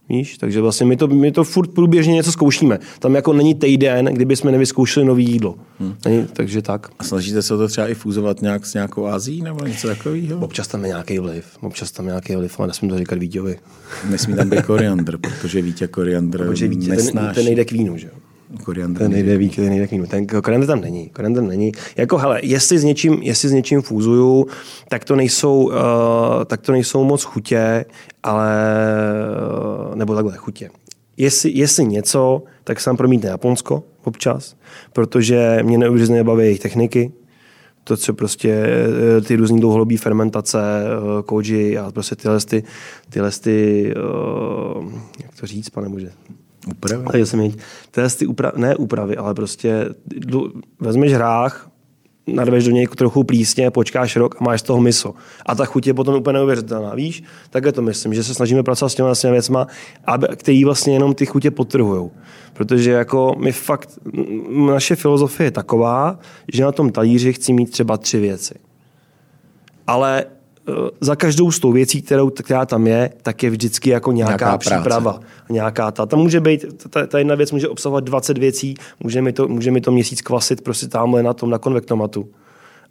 [0.09, 0.37] Víš?
[0.37, 2.79] Takže vlastně my to, my to furt průběžně něco zkoušíme.
[2.99, 5.55] Tam jako není týden, kdyby jsme nevyzkoušeli nový jídlo.
[5.79, 5.95] Hmm.
[6.05, 6.89] Není, takže tak.
[6.99, 10.39] A snažíte se to třeba i fúzovat nějak s nějakou Azí nebo něco takového?
[10.39, 11.45] Občas tam je nějaký vliv.
[11.61, 13.59] Občas tam je nějaký vliv, ale nesmím to říkat Vítěvi.
[14.09, 18.07] Nesmí tam být koriandr, protože Vítě koriandr protože Vítě, ten, ten, nejde k vínu, že
[18.07, 18.13] jo?
[18.63, 20.07] Koriandr ten nejde víc, ten nejde k.
[20.07, 21.09] Ten koriandr tam není.
[21.09, 21.71] Koriandr není.
[21.97, 24.47] Jako hele, jestli s něčím, jestli s něčím fúzuju,
[24.89, 25.73] tak to nejsou, uh,
[26.45, 27.85] tak to nejsou moc chutě,
[28.23, 28.55] ale
[29.89, 30.69] uh, nebo takhle chutě.
[31.17, 34.55] Jestli, jestli něco, tak sám promítne Japonsko občas,
[34.93, 37.11] protože mě neuvěřitelně baví jejich techniky,
[37.83, 38.65] to, co prostě
[39.17, 40.59] eh, ty různý dlouholobý fermentace,
[41.25, 42.63] koji a prostě tyhle, ty,
[43.09, 43.93] tyhle ty,
[44.75, 44.91] uh,
[45.23, 46.11] jak to říct, pane bože,
[46.67, 47.05] Úpravy?
[47.11, 47.51] Takže jsem měl,
[47.91, 49.89] tyhle ty upra- ne úpravy, ale prostě
[50.79, 51.69] vezmeš hrách,
[52.27, 55.13] narveš do něj trochu plísně, počkáš rok a máš z toho miso.
[55.45, 57.23] A ta chuť je potom úplně neuvěřitelná, víš?
[57.65, 59.67] je to myslím, že se snažíme pracovat s těmi vlastně věcma,
[60.05, 60.27] aby,
[60.65, 62.09] vlastně jenom ty chutě potrhují.
[62.53, 63.99] Protože jako my fakt,
[64.49, 66.19] naše filozofie je taková,
[66.53, 68.55] že na tom talíři chci mít třeba tři věci.
[69.87, 70.25] Ale
[71.01, 74.57] za každou z tou věcí, kterou, která tam je, tak je vždycky jako nějaká, nějaká
[74.57, 75.19] příprava.
[75.49, 76.05] Nějaká ta.
[76.05, 79.71] Tam může být, ta, ta, jedna věc může obsahovat 20 věcí, může mi to, může
[79.71, 82.29] mi to měsíc kvasit prostě tamhle na tom, na konvektomatu.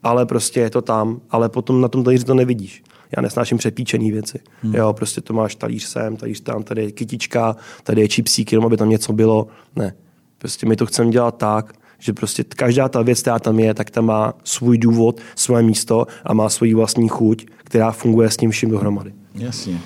[0.02, 2.82] Ale prostě je to tam, ale potom na tom talíři to nevidíš.
[3.16, 4.40] Já nesnáším přepíčený věci.
[4.62, 4.74] Hmm.
[4.74, 8.66] Jo, prostě to máš talíř sem, talíř tam, tady je kytička, tady je čipsík, jenom
[8.66, 9.46] aby tam něco bylo.
[9.76, 9.94] Ne.
[10.38, 11.72] Prostě my to chceme dělat tak,
[12.02, 16.06] že prostě každá ta věc, která tam je, tak tam má svůj důvod, své místo
[16.24, 19.12] a má svoji vlastní chuť, která funguje s tím vším dohromady.
[19.34, 19.78] Jasně.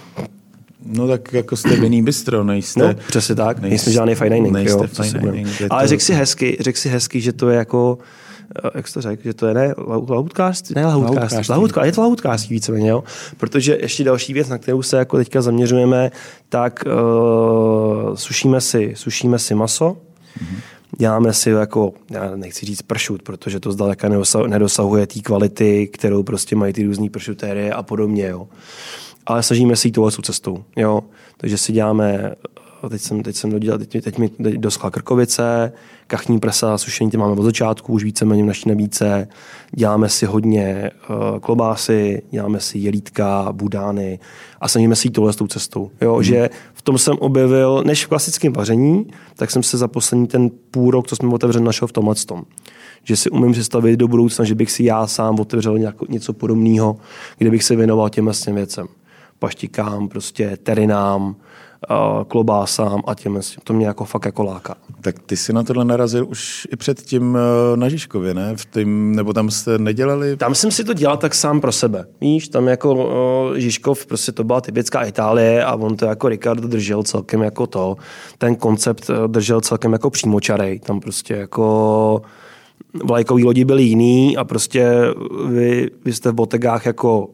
[0.86, 2.80] No tak jako jste vinný bystro, nejste...
[2.80, 4.54] No, přesně tak, nejste, nejsme žádný fine dining.
[4.54, 7.98] Nejste jo, fine dining Ale řekl si hezky, řek si hezky, že to je jako
[8.64, 12.54] eh, jak to řekl, že to je ne lahutkářství, ne lahutkářství, lahutkářství, je to lahutkářství
[12.56, 13.04] víceméně, jo?
[13.36, 16.10] protože ještě další věc, na kterou se jako teďka zaměřujeme,
[16.48, 19.96] tak uh, sušíme, si, sušíme si maso,
[20.38, 24.08] mm-hmm děláme si jako, já nechci říct pršut, protože to zdaleka
[24.46, 28.26] nedosahuje té kvality, kterou prostě mají ty různé pršutérie a podobně.
[28.26, 28.48] Jo.
[29.26, 30.64] Ale snažíme si jít touhle cestou.
[30.76, 31.00] Jo.
[31.36, 32.34] Takže si děláme,
[32.88, 35.72] teď jsem, teď jsem dodělal, teď, teď mi doschla krkovice,
[36.06, 39.28] kachní prsa, sušení ty máme od začátku, už víceméně v naší nabídce.
[39.72, 44.18] Děláme si hodně uh, klobásy, děláme si jelítka, budány
[44.60, 45.90] a snažíme si jít tohle s tou cestou.
[46.00, 46.22] Jo, mm.
[46.22, 50.50] Že v tom jsem objevil, než v klasickém vaření, tak jsem se za poslední ten
[50.70, 52.44] půl rok, co jsme otevřeli, našel v tomhle tom
[53.08, 56.96] že si umím představit do budoucna, že bych si já sám otevřel nějako, něco podobného,
[57.38, 58.86] kde bych se věnoval těm věcem.
[59.38, 61.36] Paštikám, prostě terinám,
[62.28, 64.74] klobásám a těm, to mě jako fakt jako láká.
[65.00, 68.56] Tak ty si na tohle narazil už i před tím eh, na Žižkově, ne?
[68.56, 70.36] V tím, nebo tam jste nedělali?
[70.36, 72.06] Tam jsem si to dělal tak sám pro sebe.
[72.20, 76.68] Víš, tam jako uh, Žižkov, prostě to byla typická Itálie a on to jako Ricardo
[76.68, 77.96] držel celkem jako to.
[78.38, 80.78] Ten koncept eh, držel celkem jako přímočarej.
[80.78, 82.22] Tam prostě jako
[83.04, 84.90] vlajkový lodi byly jiný a prostě
[85.48, 87.28] vy, vy jste v botegách jako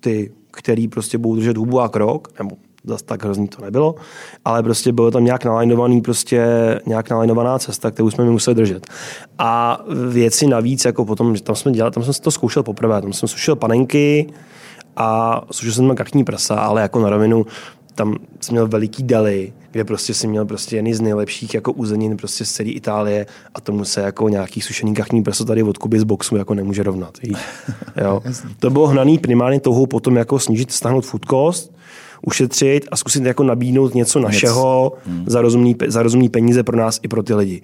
[0.00, 2.56] ty, který prostě budou držet hubu a krok, nebo
[2.88, 3.94] zase tak hrozný to nebylo,
[4.44, 6.46] ale prostě bylo tam nějak nalajnovaný, prostě
[6.86, 8.86] nějak nalajnovaná cesta, kterou jsme mi museli držet.
[9.38, 13.28] A věci navíc, jako potom, tam jsme dělali, tam jsem to zkoušel poprvé, tam jsem
[13.28, 14.26] sušil panenky,
[14.98, 17.46] a sušil jsem kakní prasa, ale jako na rovinu
[17.94, 22.16] tam jsem měl veliký deli, kde prostě jsem měl prostě jedny z nejlepších jako uzenin
[22.16, 26.00] prostě z celé Itálie a tomu se jako nějaký sušený kachní prso tady od Kuby
[26.00, 27.18] z boxu jako nemůže rovnat.
[28.00, 28.22] Jo.
[28.58, 31.72] To bylo hnaný primárně touhou potom jako snížit, stáhnout food cost,
[32.26, 35.24] ušetřit a zkusit jako nabídnout něco našeho hmm.
[35.26, 37.62] za, rozumný, za rozumný peníze pro nás i pro ty lidi.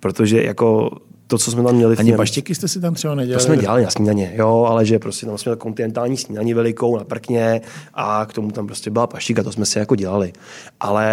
[0.00, 0.90] Protože jako
[1.32, 1.96] to, co jsme tam měli.
[1.96, 3.44] Ani paštiky jste si tam třeba nedělali?
[3.44, 6.96] To jsme dělali na snídaně, jo, ale že prostě tam jsme měli kontinentální snídaní velikou
[6.96, 7.60] na prkně
[7.94, 10.32] a k tomu tam prostě byla paštika, to jsme si jako dělali.
[10.80, 11.06] Ale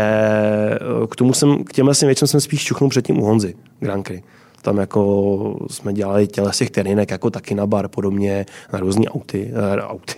[0.73, 4.23] eh, k tomu jsem, k těmhle věcem jsem spíš čuchnul předtím u Honzy, Grankry.
[4.61, 9.51] Tam jako jsme dělali těle těch terinek jako taky na bar podobně, na různé auty,
[9.53, 10.13] uh, auty,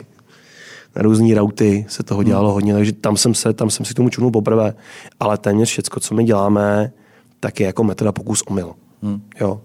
[0.95, 2.53] na různé rauty se toho dělalo hmm.
[2.53, 4.73] hodně, takže tam jsem, se, tam jsem si k tomu čuchnul poprvé.
[5.19, 6.91] Ale téměř všechno, co my děláme,
[7.39, 8.73] tak je jako metoda pokus omyl.
[9.01, 9.21] Hmm.
[9.41, 9.61] Jo,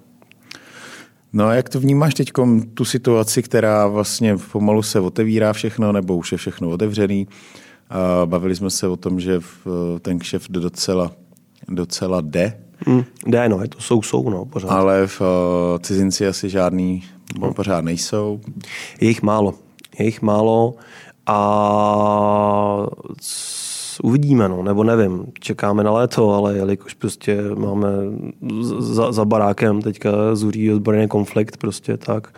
[1.36, 2.30] No a jak to vnímáš teď
[2.74, 7.28] tu situaci, která vlastně pomalu se otevírá všechno, nebo už je všechno otevřený?
[7.90, 9.40] A bavili jsme se o tom, že
[10.02, 11.12] ten kšef docela,
[11.68, 12.58] docela jde.
[12.86, 14.70] Mm, jde, no, je to jsou, jsou, no, pořád.
[14.70, 15.26] Ale v uh,
[15.78, 17.04] cizinci asi žádný
[17.40, 17.54] no.
[17.54, 18.40] pořád nejsou.
[19.00, 19.54] Je jich málo.
[19.98, 20.74] Je jich málo
[21.26, 22.86] a
[24.02, 27.88] uvidíme, no, nebo nevím, čekáme na léto, ale jelikož prostě máme
[28.78, 32.32] za, za barákem teďka zuří ozbrojený konflikt, prostě tak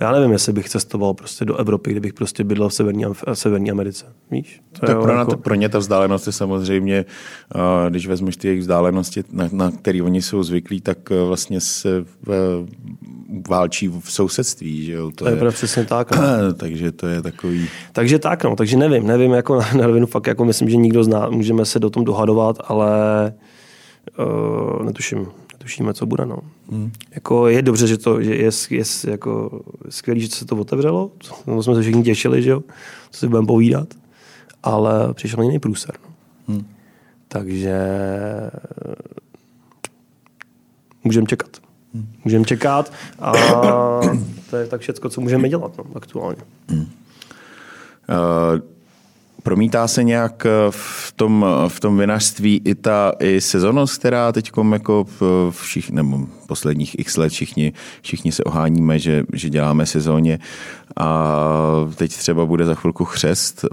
[0.00, 3.70] já nevím, jestli bych cestoval prostě do Evropy, kdybych prostě bydlel v Severní, v Severní
[3.70, 4.06] Americe.
[4.30, 4.62] Víš?
[4.72, 5.36] To tak pro, jako...
[5.36, 7.04] pro ně ta vzdálenost je samozřejmě,
[7.88, 12.04] když vezmeš ty jejich vzdálenosti, na, na které oni jsou zvyklí, tak e, vlastně se
[13.48, 14.84] válčí v sousedství.
[14.84, 15.10] Že jo?
[15.10, 16.16] To, to je, je přesně tak.
[16.16, 16.22] No.
[16.56, 17.68] takže to je takový...
[17.92, 21.30] Takže tak, no, takže nevím, nevím, jako na rovinu fakt, jako myslím, že nikdo zná,
[21.30, 23.32] můžeme se do tom dohadovat, ale
[24.18, 25.26] uh, netuším,
[25.64, 26.26] netušíme, co bude.
[26.26, 26.38] No.
[26.70, 26.92] Hmm.
[27.14, 31.10] Jako je dobře, že to že je, je, jako skvělý, že se to otevřelo,
[31.46, 32.62] no, jsme se všichni těšili, že jo,
[33.10, 33.88] co si budeme povídat,
[34.62, 35.94] ale přišel jiný průser.
[36.04, 36.14] No.
[36.48, 36.66] Hmm.
[37.28, 37.78] Takže
[41.04, 41.56] můžeme čekat.
[41.94, 42.06] Hmm.
[42.24, 43.32] Můžeme čekat a
[44.50, 46.42] to je tak všechno, co můžeme dělat no, aktuálně.
[46.68, 46.80] Hmm.
[46.80, 46.86] Uh,
[49.44, 54.52] Promítá se nějak eh, v tom, v tom vinařství i ta i sezonost, která teď
[54.72, 55.06] jako
[55.50, 60.38] všichni, nebo posledních x let všichni, všichni se oháníme, že, že děláme sezóně
[60.96, 61.36] a
[61.94, 63.64] teď třeba bude za chvilku chřest.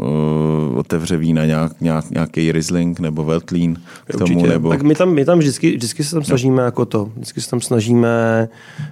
[0.00, 4.34] Uh, otevře vína nějak, nějak, nějaký Riesling nebo Veltlín k tomu.
[4.34, 4.48] Určitě.
[4.48, 4.68] Nebo...
[4.68, 6.62] Tak my tam, my tam vždycky, vždycky se tam snažíme no.
[6.62, 7.04] jako to.
[7.04, 8.48] Vždycky se tam snažíme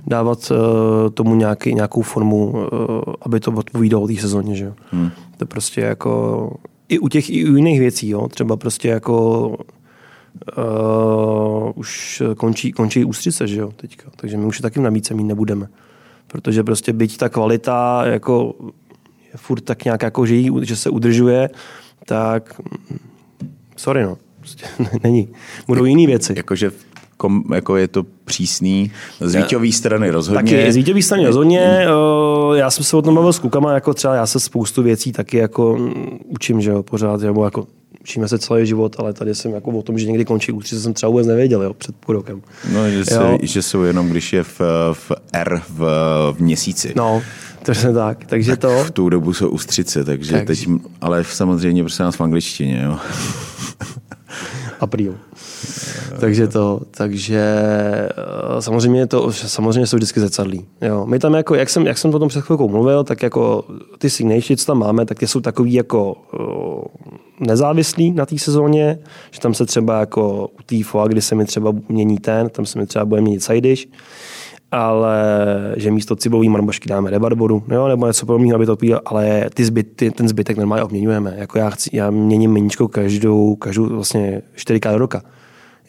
[0.06, 0.56] dávat uh,
[1.10, 2.60] tomu nějaký, nějakou formu, uh,
[3.22, 4.56] aby to odpovídalo té sezóně.
[4.56, 4.72] Že?
[4.90, 5.10] Hmm.
[5.36, 6.52] To prostě jako
[6.88, 8.28] i u těch i u jiných věcí, jo?
[8.28, 9.48] třeba prostě jako
[10.58, 14.10] uh, už končí, končí ústřice, že jo, teďka.
[14.16, 15.68] Takže my už taky nabídce mít nebudeme.
[16.26, 18.54] Protože prostě byť ta kvalita jako
[19.36, 21.50] furt tak nějak jako, že, jí, že se udržuje,
[22.06, 22.60] tak
[23.76, 24.66] sorry no, prostě
[25.02, 25.28] není.
[25.66, 26.34] Budou jiné věci.
[26.36, 26.70] Jakože
[27.16, 28.92] kom, jako je to přísný.
[29.20, 30.42] Z vítěvé strany rozhodně.
[30.42, 31.86] Taky z vítěvé strany rozhodně.
[32.54, 35.36] Já jsem se o tom bavil s klukama, jako třeba já se spoustu věcí taky
[35.36, 37.66] jako mm, učím, že jo, pořád, nebo jako
[38.00, 40.94] učíme se celý život, ale tady jsem jako o tom, že někdy končí ústřice, jsem
[40.94, 42.42] třeba vůbec nevěděl, jo, před půl rokem.
[42.72, 44.60] No, že, se, že jsou jenom, když je v,
[44.92, 45.78] v R v,
[46.32, 46.92] v měsíci.
[46.96, 47.22] No,
[47.64, 48.84] Přesně tak, takže to...
[48.84, 50.46] V tu dobu jsou ústřice, takže, takže...
[50.46, 50.68] teď,
[51.00, 52.98] ale samozřejmě prostě nás v angličtině, jo.
[54.80, 55.14] April.
[56.20, 57.40] takže to, takže
[58.58, 60.66] eh, samozřejmě to, samozřejmě jsou vždycky zrcadlí.
[60.80, 61.06] Jo.
[61.06, 63.64] My tam jako, jak jsem, jak jsem potom před chvilkou mluvil, tak jako
[63.98, 66.84] ty signature, co tam máme, tak ty jsou takový jako uh,
[67.40, 68.98] nezávislí na té sezóně,
[69.30, 72.66] že tam se třeba jako u té FOA, kdy se mi třeba mění ten, tam
[72.66, 73.86] se mi třeba bude měnit side dish,
[74.74, 75.16] ale
[75.76, 79.64] že místo cibový marmošky dáme rebarboru, jo, nebo něco podobného, aby to odpovídalo, ale ty
[79.64, 81.34] zbyt, ty, ten zbytek normálně obměňujeme.
[81.36, 85.22] Jako já, chci, já měním meníčko každou, každou vlastně čtyřikrát do roka.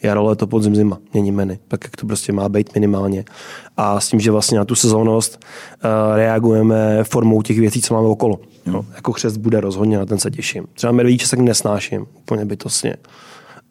[0.02, 3.24] Jaro, leto, podzim, zima, měním meny, tak jak to prostě má být minimálně.
[3.76, 5.44] A s tím, že vlastně na tu sezónnost
[5.84, 8.40] uh, reagujeme formou těch věcí, co máme okolo.
[8.66, 8.84] Jo.
[8.94, 10.66] Jako křest bude rozhodně, na ten se těším.
[10.74, 12.96] Třeba medvědí časek nesnáším, úplně bytostně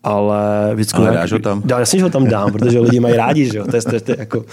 [0.06, 0.98] ale vždycky...
[0.98, 1.62] Ale dáš ho tam?
[1.66, 3.66] Dá, jasně, že ho tam dám, protože lidi mají rádi, že jo.
[3.66, 4.46] To je, to je, to je jako,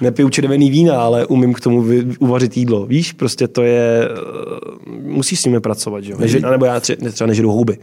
[0.00, 2.86] nepiju červený vína, ale umím k tomu vy, uvařit jídlo.
[2.86, 6.18] Víš, prostě to je, eh, musíš s nimi pracovat, že jo.
[6.18, 7.78] Neži, nebo já třeba, třeba nežiju houby.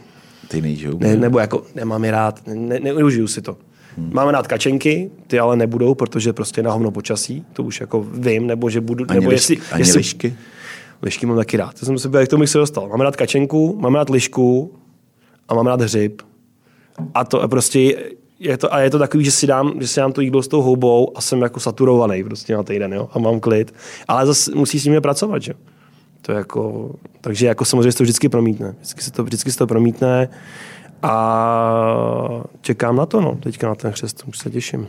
[0.48, 0.98] Ty nežiju.
[1.00, 3.58] Ne, nebo jako nemám je rád, ne, neužiju si to.
[3.98, 4.10] Hmm.
[4.14, 8.48] Máme rád kačenky, ty ale nebudou, protože prostě na hovno počasí, to už jako vím,
[8.48, 10.36] nebo že budu, ani nebo jestli, ani jestli, lišky?
[11.02, 11.80] Lišky mám taky rád.
[11.80, 12.90] To jsem se k tomu bych se dostal.
[12.90, 14.74] Mám rád kačenku, mám rád lišku
[15.50, 16.22] a mám rád hřib.
[17.14, 17.96] A to je prostě
[18.40, 20.48] je to, a je to takový, že si, dám, že si dám to jídlo s
[20.48, 23.74] tou houbou a jsem jako saturovaný prostě na týden, jo, a mám klid.
[24.08, 25.54] Ale zase musí s nimi pracovat, že?
[26.22, 28.76] To je jako, takže jako samozřejmě se to vždycky promítne.
[28.78, 30.30] Vždycky se to, vždycky se to promítne
[31.02, 34.88] a čekám na to, no, teďka na ten křest, už se těším.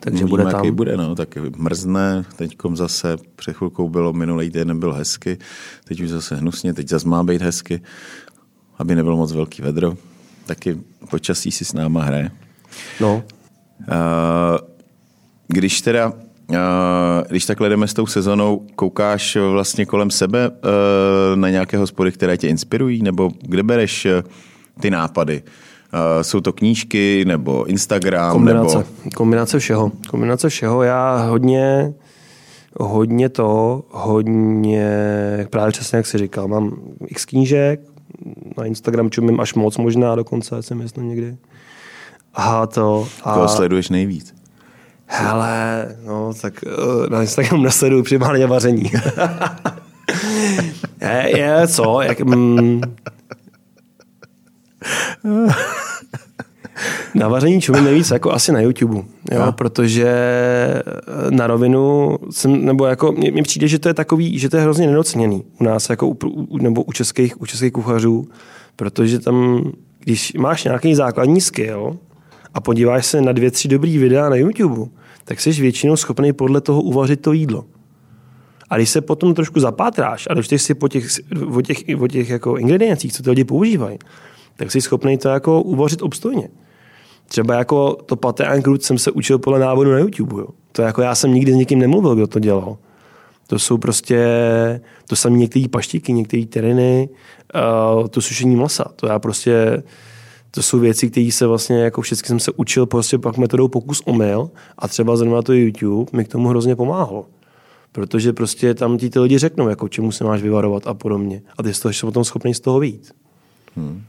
[0.00, 0.74] Takže bude tam.
[0.74, 5.38] bude, no, tak mrzne, teďkom zase před chvilkou bylo, minulý týden byl hezky,
[5.84, 7.82] teď už zase hnusně, teď zase má být hezky,
[8.78, 9.94] aby nebylo moc velký vedro.
[10.52, 10.76] Taky
[11.10, 12.30] počasí si s náma hraje.
[13.00, 13.22] No.
[15.48, 16.12] Když teda
[17.28, 20.50] když takhle jdeme s tou sezonou, koukáš vlastně kolem sebe
[21.34, 24.06] na nějaké hospody, které tě inspirují, nebo kde bereš
[24.80, 25.42] ty nápady?
[26.22, 28.32] Jsou to knížky nebo Instagram?
[28.32, 28.88] Kombinace, nebo...
[29.14, 29.92] kombinace všeho.
[30.08, 30.82] Kombinace všeho.
[30.82, 31.94] Já hodně,
[32.80, 34.96] hodně to, hodně,
[35.50, 36.76] právě přesně jak jsi říkal, mám
[37.08, 37.80] x knížek,
[38.58, 41.36] na Instagram čumím až moc možná dokonce, si myslím někdy.
[42.34, 43.08] A to...
[43.24, 43.34] A...
[43.34, 44.34] Koho sleduješ nejvíc?
[45.06, 48.82] Hele, no tak eh, na Instagram nasleduju primárně vaření.
[51.00, 52.02] je, je, co?
[52.02, 52.80] Jak, mm,
[57.14, 60.82] na vaření čumím nejvíc jako asi na YouTube, jo, protože eh,
[61.30, 64.86] na rovinu jsem, nebo jako mně přijde, že to je takový, že to je hrozně
[64.86, 68.28] nedoceněný u nás, jako u, nebo u českých, u českých kuchařů,
[68.76, 69.64] protože tam,
[69.98, 71.96] když máš nějaký základní skill
[72.54, 74.90] a podíváš se na dvě, tři dobrý videa na YouTube,
[75.24, 77.64] tak jsi většinou schopný podle toho uvařit to jídlo.
[78.70, 81.06] A když se potom trošku zapátráš a dočteš si po těch,
[81.54, 83.98] o těch, o těch jako ingrediencích, co ty lidi používají,
[84.56, 86.48] tak jsi schopný to jako uvařit obstojně.
[87.32, 90.36] Třeba jako to paté croûte jsem se učil podle návodu na YouTube.
[90.36, 90.46] Jo.
[90.72, 92.76] To jako já jsem nikdy s nikým nemluvil, kdo to dělal.
[93.46, 94.20] To jsou prostě,
[95.06, 97.08] to samé některé paštiky, některé tereny,
[97.98, 98.84] uh, to sušení masa.
[98.96, 99.82] To já prostě,
[100.50, 104.02] to jsou věci, které se vlastně, jako všechny jsem se učil prostě pak metodou pokus
[104.04, 107.26] omyl a třeba zrovna to YouTube mi k tomu hrozně pomáhlo.
[107.92, 111.42] Protože prostě tam ti ty lidi řeknou, jako čemu se máš vyvarovat a podobně.
[111.58, 113.12] A ty jsi potom schopný z toho vyjít.
[113.76, 114.02] Hmm.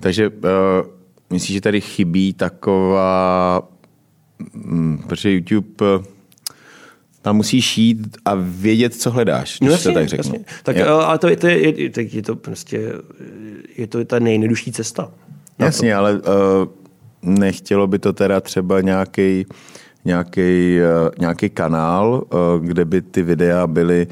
[0.00, 0.95] Takže uh,
[1.30, 3.62] myslíš, že tady chybí taková,
[4.54, 6.04] um, protože YouTube uh,
[7.22, 10.32] tam musíš jít a vědět, co hledáš, když no, jasně, to tak řeknu.
[10.32, 10.44] Jasně.
[10.62, 10.86] Tak, jo.
[10.86, 12.92] ale to, to, je, je, tak je to prostě,
[13.76, 15.10] je to ta nejnedušší cesta.
[15.58, 15.98] Jasně, to.
[15.98, 16.22] ale uh,
[17.22, 19.46] nechtělo by to teda třeba nějaký
[20.06, 24.06] nějaký, uh, nějaký kanál, uh, kde by ty videa byly,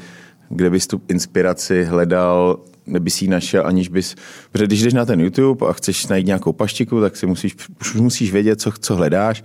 [0.49, 4.15] kde bys tu inspiraci hledal neby si ji našel, aniž bys...
[4.51, 7.95] Protože když jdeš na ten YouTube a chceš najít nějakou paštiku, tak si musíš, už
[7.95, 9.43] musíš vědět, co, co hledáš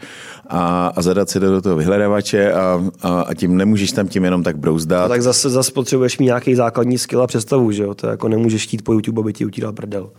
[0.48, 4.42] a, a zadat se do toho vyhledavače a, a, a tím nemůžeš tam tím jenom
[4.42, 5.04] tak brouzdat.
[5.04, 7.94] A tak zase, zase potřebuješ mít nějaký základní skill a představu, že jo?
[7.94, 10.10] To jako nemůžeš chtít po YouTube, aby ti utíral prdel.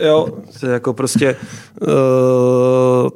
[0.00, 0.28] Jo,
[0.60, 1.36] to je jako prostě,
[1.82, 1.88] uh,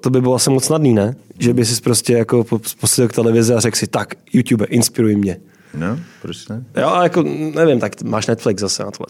[0.00, 1.16] to by bylo asi moc snadný, ne?
[1.38, 2.44] Že by si prostě jako
[2.80, 5.40] poslal k televizi a řekl si, tak, YouTube, inspiruj mě.
[5.76, 6.64] No, proč ne?
[6.76, 7.22] Jo, ale jako,
[7.54, 9.06] nevím, tak máš Netflix zase na tohle.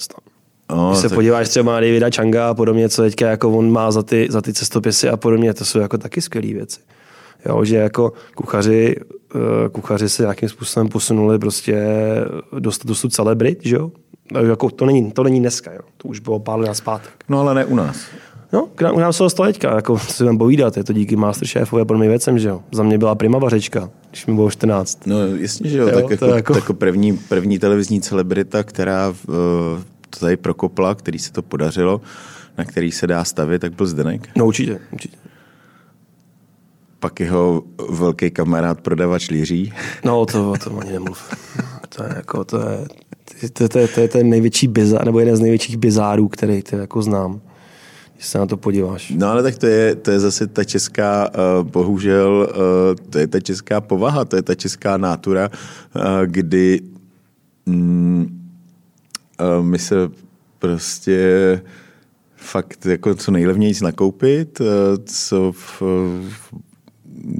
[0.70, 1.16] No, Když se tak...
[1.16, 4.40] podíváš třeba na Davida Changa a podobně, co teďka jako on má za ty, za
[4.42, 6.80] ty cestopisy a podobně, to jsou jako taky skvělé věci.
[7.48, 8.96] Jo, že jako kuchaři,
[9.34, 11.86] eh, kuchaři se nějakým způsobem posunuli prostě
[12.58, 13.90] dostat dosud celebrit, že jo?
[14.48, 15.80] Jako to, není, to není dneska, jo?
[15.96, 17.24] to už bylo pár let zpátek.
[17.28, 17.96] No ale ne u nás.
[18.54, 21.16] No, k nám, k nám se dostal teďka, jako si vám povídat, je to díky
[21.16, 22.62] Masterchefovi a podobným věcem, že jo.
[22.72, 25.06] Za mě byla prima vařečka, když mi bylo 14.
[25.06, 26.54] No jasně, že jo, jo tak jako, jako...
[26.54, 29.14] jako první, první televizní celebrita, která uh,
[30.10, 32.00] to tady prokopla, který se to podařilo,
[32.58, 34.28] na který se dá stavit, tak byl Zdenek.
[34.36, 35.16] No určitě, určitě.
[37.00, 39.72] Pak jeho velký kamarád prodavač líří.
[40.04, 41.34] No to o tom ani nemluv.
[41.96, 42.86] To je jako, to je,
[43.40, 46.76] to, to, to, to je ten největší bizár, nebo jeden z největších bizárů, který ty
[46.76, 47.40] jako znám
[48.14, 49.12] když se na to podíváš.
[49.16, 53.26] No ale tak to je, to je zase ta česká, uh, bohužel, uh, to je
[53.26, 55.50] ta česká povaha, to je ta česká nátura,
[55.96, 56.80] uh, kdy
[57.66, 58.40] mm,
[59.60, 59.94] my se
[60.58, 61.60] prostě
[62.36, 64.60] fakt jako co nejlevněji nakoupit,
[65.04, 65.52] co,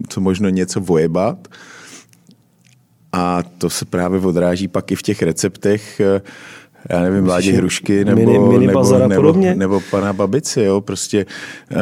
[0.08, 1.48] co možno něco vojebat.
[3.12, 6.00] A to se právě odráží pak i v těch receptech,
[6.90, 11.26] já nevím, Vládě Hrušky nebo, mini, mini nebo, nebo, nebo pana Babici, jo, prostě
[11.72, 11.78] uh,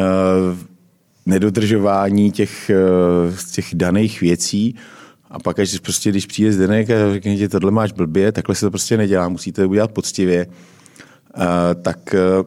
[1.27, 2.71] nedodržování těch,
[3.29, 4.77] uh, těch daných věcí.
[5.31, 8.67] A pak až prostě, když přijde Zdenek a řekne že tohle máš blbě, takhle se
[8.67, 11.43] to prostě nedělá, musíte to udělat poctivě, uh,
[11.83, 12.47] tak uh,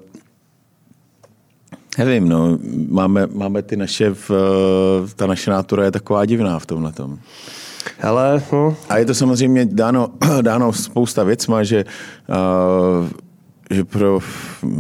[1.98, 4.32] nevím, no, máme, máme ty naše, v,
[5.16, 7.20] ta naše nátura je taková divná v tomhle tom.
[7.98, 8.76] Hele, no.
[8.90, 10.10] A je to samozřejmě dáno,
[10.42, 11.86] dáno spousta věcma, že,
[12.30, 13.08] uh,
[13.72, 14.20] že pro,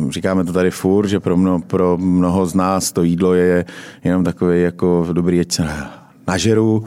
[0.09, 3.65] říkáme to tady furt, že pro, mno, pro mnoho z nás to jídlo je
[4.03, 5.67] jenom takové jako dobrý, ať se
[6.27, 6.85] nažeru,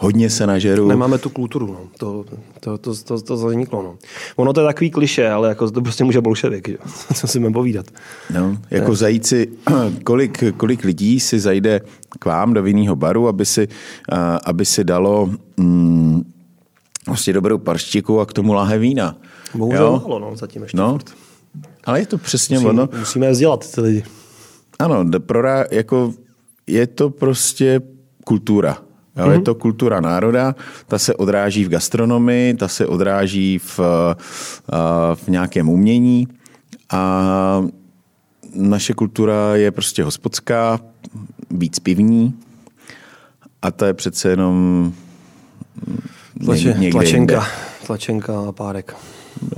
[0.00, 0.88] hodně se nažeru.
[0.88, 1.80] Nemáme tu kulturu, no.
[1.98, 2.24] to,
[2.60, 3.82] to, to, to, to zaniklo.
[3.82, 3.96] No.
[4.36, 6.76] Ono to je takový kliše, ale jako to prostě může bolševik, jo.
[7.14, 7.86] co si budeme povídat.
[8.34, 9.48] No, jako zajíci,
[10.04, 11.80] kolik, kolik lidí si zajde
[12.18, 13.68] k vám do vinného baru, aby si,
[14.44, 16.22] aby si dalo mm,
[17.06, 19.16] vlastně dobrou parštiku a k tomu láhe vína.
[19.54, 20.90] Bohužel málo, no, zatím ještě no.
[20.90, 21.10] furt.
[21.84, 22.88] Ale je to přesně Musím, ono.
[22.98, 24.04] Musíme je vzdělat, ty lidi.
[24.78, 26.14] Ano, pro, jako
[26.66, 27.80] je to prostě
[28.24, 28.89] kultura.
[29.20, 29.32] Jo, mm-hmm.
[29.32, 30.54] Je to kultura národa,
[30.86, 33.80] ta se odráží v gastronomii, ta se odráží v,
[35.14, 36.28] v nějakém umění
[36.92, 37.64] a
[38.54, 40.80] naše kultura je prostě hospodská,
[41.50, 42.34] víc pivní
[43.62, 44.92] a to je přece jenom
[46.44, 47.46] Tlače, někde tlačenka, jinde.
[47.86, 48.96] tlačenka a párek.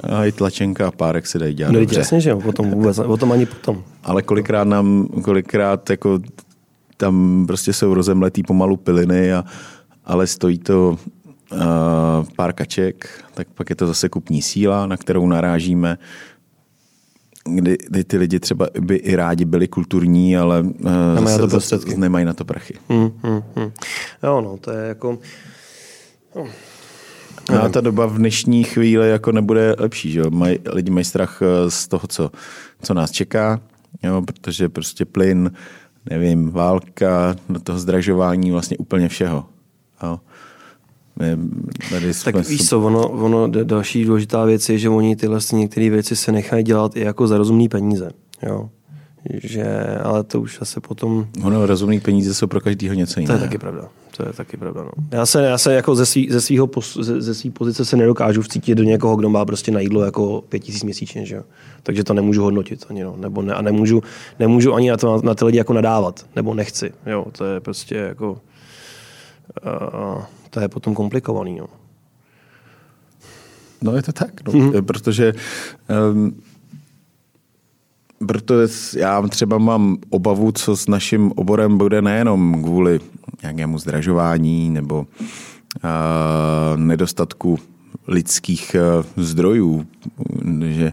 [0.02, 1.98] A i tlačenka a párek se dají dělat No, dobře.
[1.98, 3.82] jasně, že jo, potom vůbec, o tom ani potom.
[4.04, 6.18] Ale kolikrát nám, kolikrát jako
[7.02, 9.44] tam prostě jsou rozemletý pomalu piliny, a,
[10.04, 10.98] ale stojí to
[11.52, 11.58] uh,
[12.36, 15.98] pár kaček, tak pak je to zase kupní síla, na kterou narážíme,
[17.44, 20.70] kdy, kdy ty lidi třeba by i rádi byli kulturní, ale uh,
[21.14, 22.74] Nemají zase, na to zase nemají na to prachy.
[22.88, 23.70] Hmm, hmm, hmm.
[24.22, 25.18] Jo, no, to je jako...
[27.50, 30.22] No a ta doba v dnešní chvíli jako nebude lepší, že?
[30.30, 32.30] Maj, lidi mají strach eh, z toho, co,
[32.82, 33.60] co nás čeká,
[34.02, 34.22] jo?
[34.22, 35.50] protože prostě plyn,
[36.10, 39.44] nevím, válka, do toho zdražování vlastně úplně všeho.
[40.02, 40.20] Jo?
[41.18, 41.36] My,
[41.90, 45.90] tady Tak jsme, víš co, ono, ono další důležitá věc je, že oni tyhle některé
[45.90, 48.10] věci se nechají dělat i jako za rozumný peníze.
[48.46, 48.70] Jo?
[49.42, 49.64] Že,
[50.02, 53.38] ale to už asi potom Ono, rozumný peníze jsou pro každého něco To jiného.
[53.38, 53.88] je taky pravda.
[54.16, 54.82] To je taky pravda.
[54.82, 54.90] No.
[55.10, 56.68] Já se, já se jako ze, svý, ze, svýho,
[57.00, 60.44] ze, ze svý pozice se nedokážu vcítit do někoho, kdo má prostě na jídlo jako
[60.48, 61.42] pět tisíc měsíčně, že jo?
[61.82, 63.16] Takže to nemůžu hodnotit ani, no.
[63.16, 64.02] Nebo ne, a nemůžu,
[64.38, 67.26] nemůžu ani na, to, na ty lidi jako nadávat, nebo nechci, jo?
[67.32, 71.66] To je prostě jako, uh, to je potom komplikovaný, no.
[73.82, 74.82] No je to tak, no, mm-hmm.
[74.82, 75.34] protože
[76.12, 76.42] um,
[78.26, 83.00] protože já třeba mám obavu, co s naším oborem bude nejenom kvůli
[83.42, 85.06] nějakému zdražování nebo uh,
[86.76, 87.58] nedostatku
[88.08, 88.76] lidských
[89.16, 89.86] uh, zdrojů,
[90.68, 90.92] že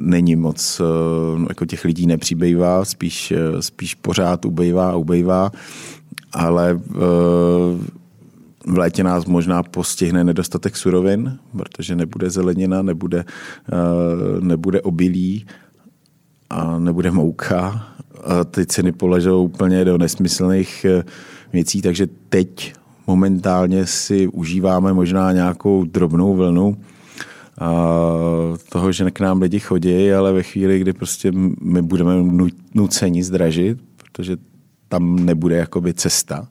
[0.00, 5.50] není moc, uh, jako těch lidí nepřibývá, spíš, uh, spíš pořád ubejvá a ubejvá,
[6.32, 6.80] ale uh,
[8.66, 13.24] v létě nás možná postihne nedostatek surovin, protože nebude zelenina, nebude,
[14.40, 15.46] nebude obilí
[16.50, 17.86] a nebude mouka.
[18.24, 21.04] A ty ceny poležou úplně do nesmyslných eh,
[21.52, 22.74] věcí, takže teď
[23.06, 26.76] momentálně si užíváme možná nějakou drobnou vlnu
[27.58, 27.70] a
[28.68, 33.24] toho, že k nám lidi chodí, ale ve chvíli, kdy prostě my budeme nu- nuceni
[33.24, 34.36] zdražit, protože
[34.88, 36.48] tam nebude jakoby cesta,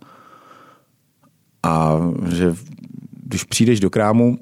[1.64, 2.56] a že
[3.24, 4.38] když přijdeš do krámu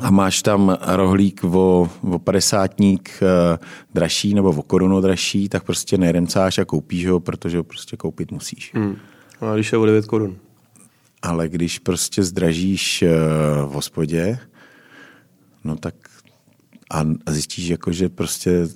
[0.00, 3.58] a máš tam rohlík o, o padesátník eh,
[3.94, 8.32] dražší nebo o korunu dražší, tak prostě neremcáš a koupíš ho, protože ho prostě koupit
[8.32, 8.74] musíš.
[8.74, 8.96] Hmm.
[9.40, 10.36] A když je o 9 korun.
[11.22, 13.08] Ale když prostě zdražíš eh,
[13.66, 14.38] v hospodě,
[15.64, 15.94] no tak
[16.90, 18.68] a zjistíš, jako, že prostě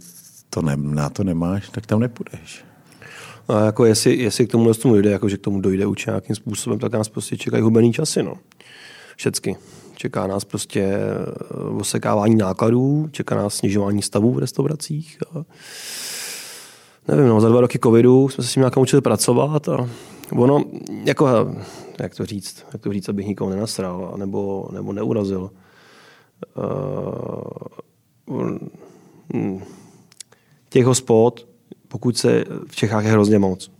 [0.50, 2.64] to ne, na to nemáš, tak tam nepůjdeš.
[3.48, 6.36] A jako jestli, jestli k tomu tomu dojde, jako že k tomu dojde už nějakým
[6.36, 8.38] způsobem, tak nás prostě čekají hubený časy, no.
[9.16, 9.56] Všecky.
[10.00, 11.04] Čeká nás prostě eh,
[11.78, 15.18] osekávání nákladů, čeká nás snižování stavů v restauracích.
[15.30, 15.44] A
[17.08, 19.88] nevím, no, za dva roky covidu jsme se s tím nějak naučili pracovat a
[20.32, 20.64] ono,
[21.04, 21.28] jako,
[22.00, 25.50] jak to říct, jak to říct, abych nikoho nenasral nebo, nebo neurazil.
[26.56, 27.44] Uh,
[30.68, 31.46] těch hospod,
[31.88, 33.70] pokud se v Čechách je hrozně moc.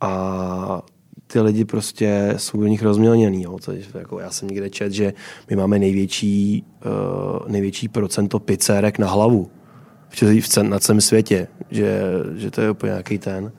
[0.00, 0.82] A
[1.32, 3.42] ty lidi prostě jsou do nich rozmělněný.
[3.42, 3.58] Jo.
[3.64, 5.12] To jako já jsem někde čet, že
[5.50, 6.64] my máme největší,
[7.40, 9.50] uh, největší procento pizzerek na hlavu
[10.08, 11.48] v, v cen, na celém světě.
[11.70, 12.00] Že,
[12.36, 13.52] že to je úplně nějaký ten.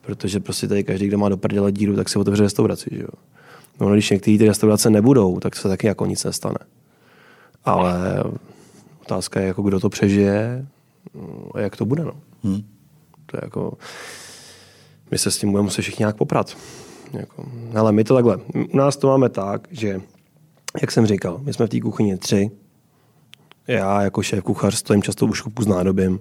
[0.00, 2.90] Protože prostě tady každý, kdo má do prdele díru, tak si otevře restauraci.
[2.92, 3.08] Že jo.
[3.80, 6.58] No, když některé ty restaurace nebudou, tak se taky jako nic nestane.
[7.64, 8.24] Ale
[9.02, 10.66] otázka je, jako kdo to přežije
[11.54, 12.04] a jak to bude.
[12.04, 12.12] No.
[12.42, 12.62] Hmm.
[13.26, 13.78] To je jako,
[15.10, 16.56] my se s tím budeme muset všichni nějak poprat.
[17.12, 18.38] Jako, ale my to takhle,
[18.72, 20.00] u nás to máme tak, že,
[20.80, 22.50] jak jsem říkal, my jsme v té kuchyni tři,
[23.66, 26.20] já jako šéf kuchař stojím často u škupu s nádobím,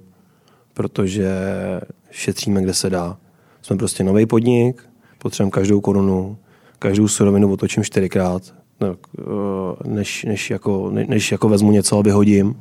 [0.73, 1.31] protože
[2.11, 3.17] šetříme, kde se dá.
[3.61, 6.37] Jsme prostě nový podnik, potřebujeme každou korunu,
[6.79, 8.95] každou surovinu otočím čtyřikrát, no,
[9.85, 12.55] než, než, jako, než jako vezmu něco a vyhodím,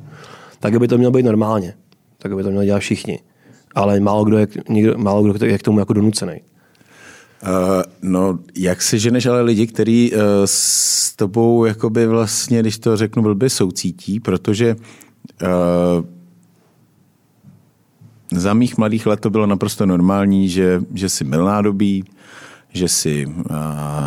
[0.59, 1.73] tak by to mělo být normálně.
[2.17, 3.19] Tak by to mělo dělat všichni.
[3.75, 6.41] Ale málo kdo je, někdo, málo kdo je k tomu jako donucený.
[7.43, 12.97] Uh, no, jak se ženeš ale lidi, kteří uh, s tobou, jakoby vlastně, když to
[12.97, 16.05] řeknu blbě, soucítí, protože uh,
[18.31, 22.03] za mých mladých let to bylo naprosto normální, že, že si mil nádobí,
[22.73, 23.33] že si uh,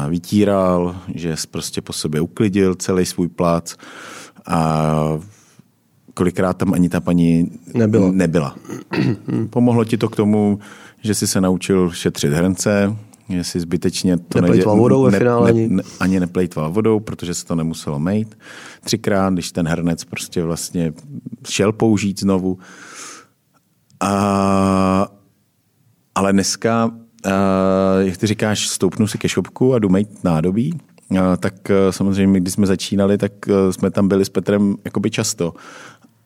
[0.08, 3.76] vytíral, že jsi prostě po sobě uklidil celý svůj plác
[4.46, 5.18] a
[6.14, 8.10] kolikrát tam ani ta paní nebyla.
[8.12, 8.56] nebyla.
[9.50, 10.58] Pomohlo ti to k tomu,
[11.00, 12.96] že jsi se naučil šetřit hrnce,
[13.36, 17.34] že si zbytečně to neplejtval vodou ve ne, finále ne, ne, ani neplejtval vodou, protože
[17.34, 18.38] se to nemuselo mejt.
[18.84, 20.92] Třikrát, když ten hrnec prostě vlastně
[21.48, 22.58] šel použít znovu.
[24.00, 25.06] A,
[26.14, 26.90] ale dneska,
[27.24, 27.30] a,
[27.98, 30.78] jak ty říkáš, stoupnu si ke šopku a jdu mejt nádobí,
[31.20, 31.54] a, tak
[31.90, 33.32] samozřejmě, když jsme začínali, tak
[33.70, 35.54] jsme tam byli s Petrem jakoby často.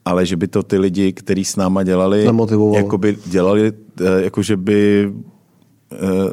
[0.05, 2.29] Ale že by to ty lidi, kteří s náma dělali,
[2.77, 5.36] jakoby dělali, e, jakože by e,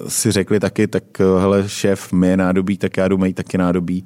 [0.07, 3.57] si řekli taky, tak e, hele, šéf my je nádobí, tak já jdu mít taky
[3.57, 4.05] nádobí,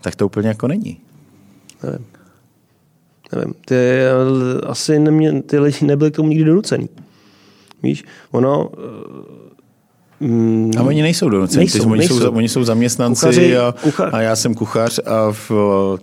[0.00, 1.00] tak to úplně jako není.
[1.82, 2.06] Nevím.
[3.34, 3.54] Nevím.
[3.64, 3.76] Ty,
[4.66, 6.88] asi nemě, ty lidi nebyli k tomu nikdy donucený.
[7.82, 8.70] Víš, ono,
[10.20, 12.20] Mm, a oni nejsou donuceni, nejsou, oni, nejsou.
[12.20, 14.04] Jsou, oni jsou zaměstnanci Kuchaři, a, kucha...
[14.04, 15.50] a já jsem kuchař a v,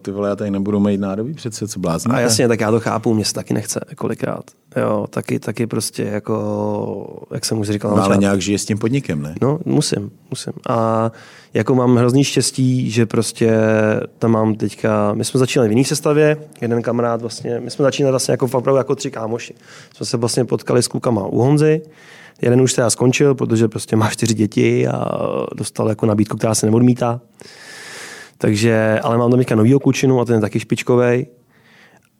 [0.01, 2.13] ty vole, já tady nebudu mít nádobí přece, co blázní.
[2.13, 4.43] A jasně, tak já to chápu, mě se taky nechce kolikrát.
[4.75, 7.95] Jo, taky, taky prostě jako, jak jsem už říkal.
[7.95, 9.35] No, ale nějak žije s tím podnikem, ne?
[9.41, 10.53] No, musím, musím.
[10.69, 11.11] A
[11.57, 13.51] jako mám hrozný štěstí, že prostě
[14.19, 18.11] tam mám teďka, my jsme začínali v jiné sestavě, jeden kamarád vlastně, my jsme začínali
[18.11, 19.53] vlastně jako opravdu jako tři kámoši.
[19.95, 21.81] Jsme se vlastně potkali s klukama u Honzy,
[22.41, 25.05] Jeden už teda skončil, protože prostě má čtyři děti a
[25.55, 27.21] dostal jako nabídku, která se neodmítá.
[28.37, 31.27] Takže, ale mám tam teďka novýho kučinu a ten je taky špičkový.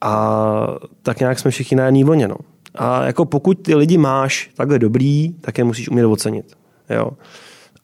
[0.00, 0.66] A
[1.02, 2.28] tak nějak jsme všichni na jedné vlně.
[2.28, 2.36] No.
[2.74, 6.56] A jako pokud ty lidi máš takhle dobrý, tak je musíš umět ocenit.
[6.90, 7.10] Jo.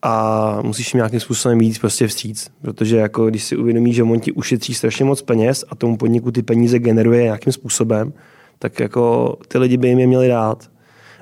[0.06, 2.50] A musíš nějakým způsobem být prostě vstříc.
[2.62, 6.30] Protože jako když si uvědomíš, že on ti ušetří strašně moc peněz a tomu podniku
[6.32, 8.12] ty peníze generuje nějakým způsobem,
[8.58, 10.70] tak jako ty lidi by jim je měli dát.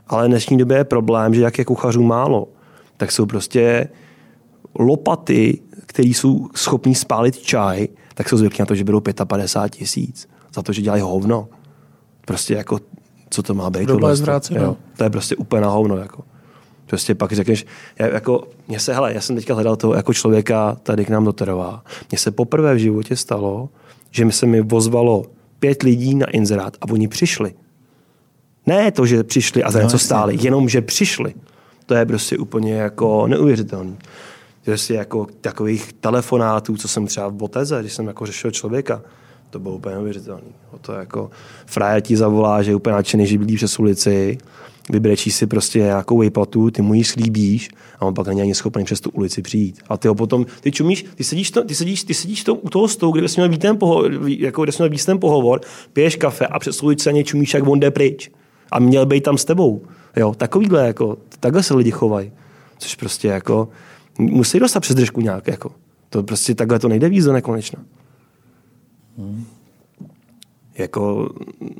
[0.06, 2.48] Ale v dnešní době je problém, že jak je kuchařů málo,
[2.96, 3.88] tak jsou prostě
[4.78, 10.28] lopaty, které jsou schopní spálit čaj, tak jsou zvyklí na to, že berou 55 tisíc
[10.54, 11.48] za to, že dělají hovno.
[12.26, 12.78] Prostě jako,
[13.30, 13.86] co to má být?
[13.86, 14.08] To,
[14.54, 15.96] je jo, to je prostě úplně na hovno.
[15.96, 16.24] Jako.
[16.92, 17.66] Prostě pak řekneš,
[17.98, 21.24] já, jako, mě se, hele, já jsem teďka hledal toho jako člověka tady k nám
[21.24, 21.84] do Terová.
[22.10, 23.68] Mně se poprvé v životě stalo,
[24.10, 25.24] že mi se mi vozvalo
[25.58, 27.54] pět lidí na inzerát a oni přišli.
[28.66, 31.34] Ne to, že přišli a za no, něco stáli, jenom že přišli.
[31.86, 33.98] To je prostě úplně jako neuvěřitelný.
[34.66, 39.02] Že si jako takových telefonátů, co jsem třeba v Boteze, když jsem jako řešil člověka,
[39.50, 40.54] to bylo úplně neuvěřitelný.
[40.80, 41.30] To je jako
[41.66, 44.38] frajer ti zavolá, že je úplně nadšený, že bydlí přes ulici,
[44.90, 48.84] vybrečí si prostě nějakou výplatu, ty mu ji slíbíš a on pak není ani schopný
[48.84, 49.80] přes tu ulici přijít.
[49.88, 52.68] A ty ho potom, ty čumíš, ty sedíš, to, ty sedíš, ty sedíš to, u
[52.68, 55.60] toho stolu, kde jsi měl být ten pohovor, jako kde jsi měl být ten pohovor,
[55.92, 58.30] piješ kafe a přes ulici ani čumíš, jak on jde pryč
[58.70, 59.82] a měl být tam s tebou.
[60.16, 62.32] Jo, takovýhle, jako, takhle se lidi chovají.
[62.78, 63.68] Což prostě jako,
[64.18, 65.72] musí dostat přes držku nějak, jako.
[66.08, 67.82] To prostě takhle to nejde víc do nekonečna.
[69.18, 69.44] Hmm.
[70.78, 71.30] Jako,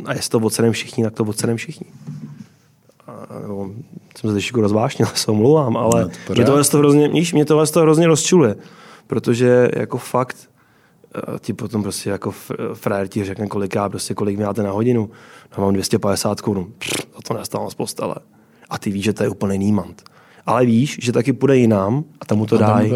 [0.05, 1.87] a jestli to ocenem všichni, tak to ocenem všichni.
[3.43, 3.71] Nebo,
[4.17, 7.67] jsem se trošku rozvášnil, se omlouvám, ale no, to mě tohle to hrozně, mě tohle
[7.67, 8.57] to hrozně rozčuluje.
[9.07, 10.37] Protože jako fakt
[11.41, 12.31] ti potom prostě jako
[12.75, 15.11] frajer ti řekne, kolik já, prostě kolik máte na hodinu.
[15.59, 16.73] No, mám 250 korun.
[17.17, 18.15] A to nestávám z postele.
[18.71, 20.03] A ty víš, že to je úplně nímant.
[20.47, 22.93] Ale víš, že taky půjde jinam a tam mu to dají.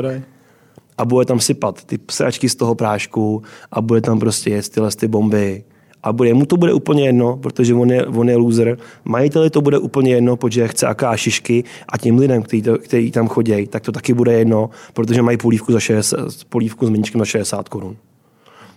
[0.98, 3.42] A bude tam sypat ty sračky z toho prášku
[3.72, 5.64] a bude tam prostě jet tyhle ty bomby
[6.06, 8.78] a bude, mu to bude úplně jedno, protože on je, on je loser.
[9.04, 13.28] Majiteli to bude úplně jedno, protože chce aká šišky a tím lidem, kteří, kteří tam
[13.28, 17.24] chodí, tak to taky bude jedno, protože mají polívku, za 60, polívku s meničkem za
[17.24, 17.96] 60 korun.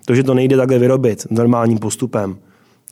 [0.05, 2.37] To, že to nejde takhle vyrobit normálním postupem,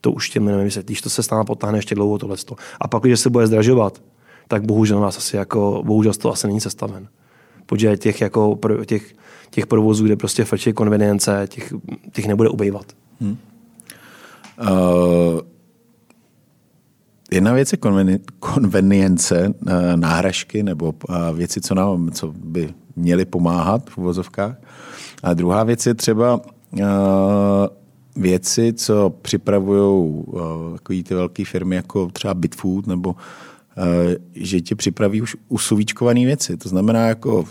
[0.02, 2.38] to už těm nevím, když to se stále potáhne ještě dlouho tohle.
[2.80, 4.02] A pak, když se bude zdražovat,
[4.48, 7.08] tak bohužel nás asi jako, bohužel to asi není sestaven.
[7.66, 9.14] Protože těch, jako, těch,
[9.50, 11.74] těch provozů, kde prostě frčí konvenience, těch,
[12.12, 12.86] těch nebude ubejvat.
[13.22, 13.38] Hmm.
[14.62, 15.40] Uh,
[17.32, 23.26] jedna věc je konveni- konvenience, uh, náhražky nebo uh, věci, co, nám, co by měly
[23.26, 24.56] pomáhat v uvozovkách.
[25.24, 26.42] A druhá věc je třeba
[28.16, 30.24] věci, co připravují
[31.04, 33.16] ty velké firmy jako třeba Bitfood nebo
[34.36, 36.58] že ti připraví už usuvíčkované věci.
[36.58, 37.46] To znamená jako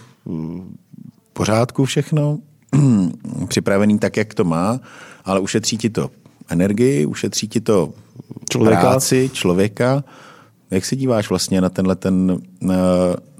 [1.32, 2.38] pořádku všechno,
[3.48, 4.80] připravený tak, jak to má,
[5.24, 6.10] ale ušetří ti to
[6.48, 7.92] energii, ušetří ti to
[8.50, 8.80] Člověka.
[8.80, 10.04] práci, člověka.
[10.70, 12.70] Jak se díváš vlastně na tenhle ten, uh,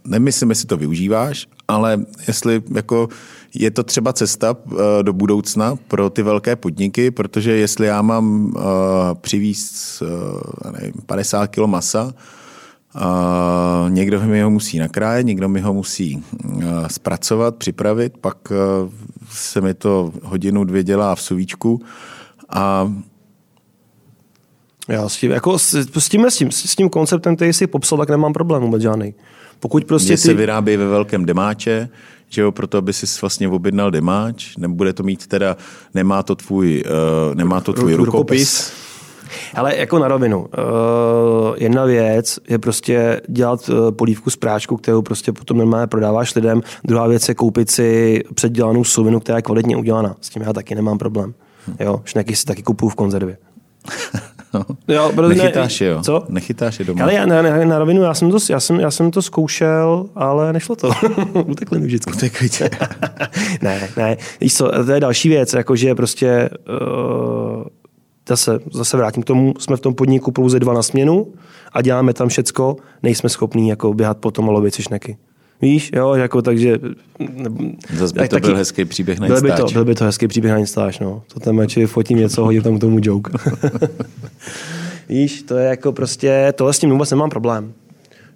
[0.05, 3.09] nemyslím, jestli to využíváš, ale jestli jako
[3.55, 8.45] je to třeba cesta uh, do budoucna pro ty velké podniky, protože jestli já mám
[8.45, 8.63] uh,
[9.21, 10.03] přivízt
[10.73, 12.15] nevím, 50 kg masa,
[12.97, 18.91] Uh, někdo mi ho musí nakrájet, někdo mi ho musí uh, zpracovat, připravit, pak uh,
[19.31, 21.83] se mi to hodinu, dvě dělá v suvíčku
[22.51, 22.93] a
[24.89, 27.99] Já s tím, jako s, s, tím, s, tím, s tím konceptem, který jsi popsal,
[27.99, 29.15] tak nemám problém vůbec žádný.
[29.61, 30.17] Pokud prostě ty...
[30.17, 31.89] se vyrábí ve velkém demáče,
[32.29, 35.57] že jo, proto aby si vlastně objednal demáč, nebude to mít teda,
[35.95, 36.85] nemá to tvůj,
[37.29, 38.73] uh, nemá to tvůj Ru- rukopis.
[39.55, 40.41] Ale jako na rovinu.
[40.41, 40.47] Uh,
[41.57, 46.63] jedna věc je prostě dělat uh, polívku z práčku, kterou prostě potom normálně prodáváš lidem.
[46.85, 50.17] Druhá věc je koupit si předdělanou suvinu, která je kvalitně udělaná.
[50.21, 51.35] S tím já taky nemám problém.
[51.81, 53.37] Jo, šneky si taky kupuju v konzervě.
[54.89, 56.03] Jo, protože ne- Nechytáš je, jo?
[56.03, 56.25] Co?
[56.29, 57.03] Nechytáš je doma.
[57.03, 60.07] Ale já, na, na, na rovinu, já jsem, to, já, jsem, já jsem to zkoušel,
[60.15, 60.91] ale nešlo to.
[61.47, 62.13] Utekli mi vždycky.
[62.13, 62.71] Utekli tě.
[63.63, 64.17] ne, ne.
[64.41, 67.65] Víš co, to je další věc, jakože prostě uh,
[68.29, 71.27] zase, zase vrátím k tomu, jsme v tom podniku pouze dva na směnu
[71.73, 75.17] a děláme tam všecko, nejsme schopní jako běhat potom a lovit si šneky.
[75.63, 76.79] Víš, jo, jako takže...
[77.97, 80.29] Zas by tak to byl hezký příběh na byl by, to, byl by to hezký
[80.29, 81.23] příběh na Instač, no.
[81.35, 83.33] To tam radši fotím něco, hodím tam k tomu joke.
[85.09, 87.73] Víš, to je jako prostě, tohle s tím vůbec nemám problém.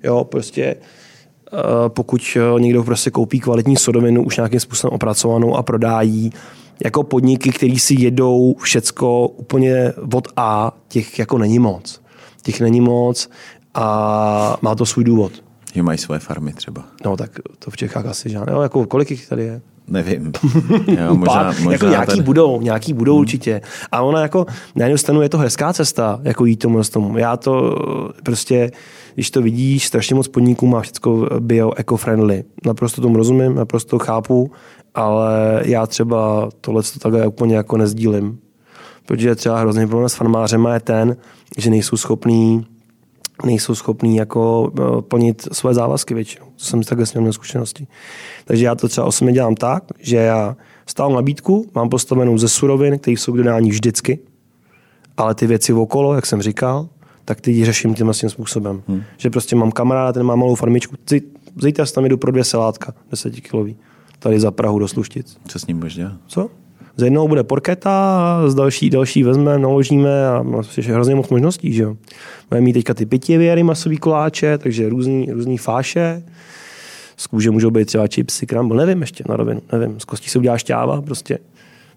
[0.05, 1.59] Jo, prostě eh,
[1.89, 6.33] pokud eh, někdo prostě koupí kvalitní sodovinu už nějakým způsobem opracovanou a prodá jí,
[6.85, 12.01] jako podniky, který si jedou všecko úplně od A, těch jako není moc.
[12.43, 13.31] Těch není moc
[13.75, 15.33] a má to svůj důvod.
[15.75, 16.85] Že mají svoje farmy třeba.
[17.05, 18.53] No tak to v Čechách asi žádné.
[18.53, 19.61] Jo, jako kolik jich tady je?
[19.89, 20.33] Nevím.
[20.87, 23.21] Jo, možná, Pár, možná jako nějaký tady- budou, nějaký budou hmm.
[23.21, 23.61] určitě.
[23.93, 27.18] A ona jako, na jednu stranu je to hezká cesta, jako jít tomu z tomu.
[27.18, 27.77] Já to
[28.23, 28.71] prostě,
[29.14, 32.45] když to vidíš, strašně moc podniků má všechno bio, eco-friendly.
[32.66, 34.51] Naprosto tomu rozumím, naprosto chápu,
[34.95, 38.39] ale já třeba tohle to takhle úplně jako nezdílím.
[39.07, 41.16] Protože třeba hrozný problém s farmářema je ten,
[41.59, 42.66] že nejsou schopní
[43.45, 46.47] nejsou schopní jako eh, plnit své závazky většinou.
[46.47, 47.86] To jsem takhle s měl zkušenosti.
[48.45, 52.99] Takže já to třeba osobně dělám tak, že já stávám nabídku, mám postavenou ze surovin,
[52.99, 54.18] které jsou k dodání vždycky,
[55.16, 56.88] ale ty věci okolo, jak jsem říkal,
[57.24, 58.82] tak ty řeším tím způsobem.
[58.88, 59.03] Hmm.
[59.16, 61.22] Že prostě mám kamaráda, ten má malou farmičku, Zí-
[61.62, 63.76] zítra tam jdu pro dvě selátka, desetikilový,
[64.18, 65.36] tady za Prahu do Sluštic.
[65.49, 66.12] Co s ním můžeš dělat?
[66.26, 66.51] Co?
[67.01, 71.72] Z jednou bude porketa, z další, další vezmeme, naložíme a má ještě hrozně moc možností,
[71.72, 71.96] že jo.
[72.48, 76.22] Budeme mít teďka ty pětivěry, masový koláče, takže různý, různý fáše.
[77.16, 80.01] Z kůže můžou být třeba chipsy, crumble, nevím ještě na rovinu, nevím.
[80.01, 81.38] Z kostí se udělá šťáva, prostě.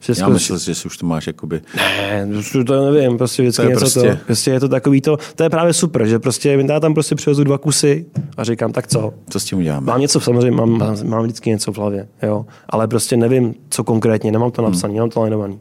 [0.04, 1.62] Všechno, Já myslel, že si už to máš jakoby...
[1.76, 2.28] ne,
[2.68, 4.26] to nevím, prostě vždycky To je něco prostě- to.
[4.26, 7.44] Prostě je to takový to, to je právě super, že prostě já tam prostě přivezu
[7.44, 8.06] dva kusy
[8.38, 9.86] a říkám, tak co, Co s tím uděláme?
[9.86, 12.46] Mám něco, samozřejmě mám, mám, mám vždycky něco v hlavě, jo.
[12.70, 15.60] ale prostě nevím, co konkrétně, nemám to napsané, nemám to linovaný.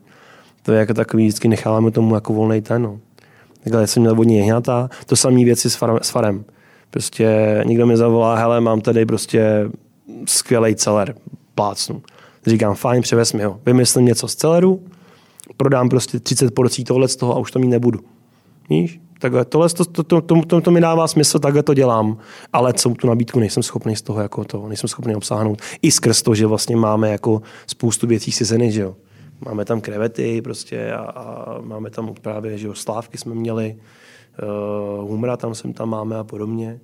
[0.62, 2.82] To je jako takový, vždycky necháváme tomu jako volný ten.
[2.82, 2.98] No.
[3.64, 6.44] Takhle jsem měl vodní jehňata, to samé věci s, farem, s farem.
[6.90, 9.70] Prostě někdo mi zavolá, hele, mám tady prostě
[10.26, 11.14] skvělý celer,
[11.54, 12.02] plácnu.
[12.46, 13.60] Říkám, fajn, převez mi ho.
[13.66, 14.82] Vymyslím něco z celeru,
[15.56, 18.00] prodám prostě 30 porcí tohle z toho a už to mít nebudu.
[18.70, 19.00] Víš?
[19.18, 22.16] Takhle, tohle to, to, to, to, to, to, mi dává smysl, takhle to dělám,
[22.52, 25.62] ale co tu nabídku nejsem schopný z toho jako to, nejsem schopný obsáhnout.
[25.82, 28.96] I skrz to, že vlastně máme jako spoustu věcí sezeny, že jo.
[29.44, 33.76] Máme tam krevety prostě a, a máme tam právě, že jo, slávky jsme měli,
[35.00, 36.80] uh, humra tam jsem tam máme a podobně.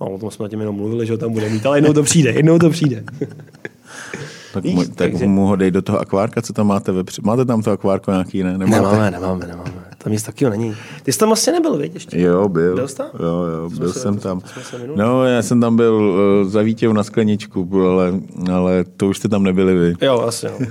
[0.00, 2.02] A o tom jsme tím jenom mluvili, že ho tam bude mít, ale jednou to
[2.02, 3.04] přijde, jednou to přijde.
[4.52, 7.26] Tak, Víš, mu, tak takže- mu ho dej do toho akvárka, co tam máte vepředu.
[7.26, 8.58] Máte tam to akvárko nějaký, ne?
[8.58, 8.82] Nemáte?
[8.82, 9.70] Nemáme, nemáme, nemáme.
[9.98, 10.74] Tam nic takového není.
[11.02, 12.20] Ty jsi tam vlastně nebyl, víš, ještě?
[12.20, 12.74] Jo, byl.
[12.74, 13.06] Byl jsi tam?
[13.20, 14.40] Jo, jo, byl se- jsem tam.
[14.40, 14.78] jsme.
[14.96, 18.12] No, já jsem tam byl uh, za Vítěv na skleničku, ale,
[18.52, 19.94] ale to už jste tam nebyli vy.
[20.06, 20.50] Jo, vlastně.
[20.60, 20.66] No.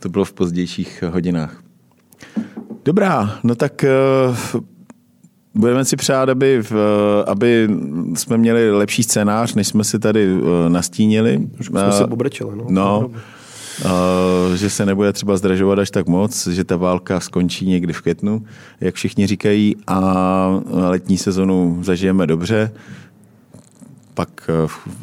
[0.00, 1.56] To bylo v pozdějších hodinách.
[2.84, 3.84] Dobrá, no tak
[4.54, 4.60] uh,
[5.54, 6.72] budeme si přát, aby, v,
[7.26, 7.68] aby
[8.14, 11.48] jsme měli lepší scénář, než jsme si tady uh, nastínili.
[11.60, 12.64] jsme se pobrečeli, no.
[12.68, 17.92] No, uh, že se nebude třeba zdražovat až tak moc, že ta válka skončí někdy
[17.92, 18.44] v květnu,
[18.80, 22.72] jak všichni říkají, a letní sezonu zažijeme dobře.
[24.14, 24.50] Pak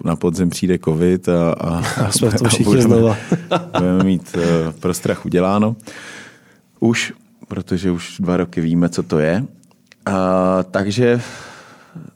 [0.04, 3.18] na podzim přijde covid a, a, A jsme v tom všichni budeme- znova.
[3.78, 5.76] budeme mít uh, pro strach uděláno.
[6.80, 7.14] Už,
[7.47, 9.45] protože už dva roky víme, co to je.
[10.12, 11.22] A, takže,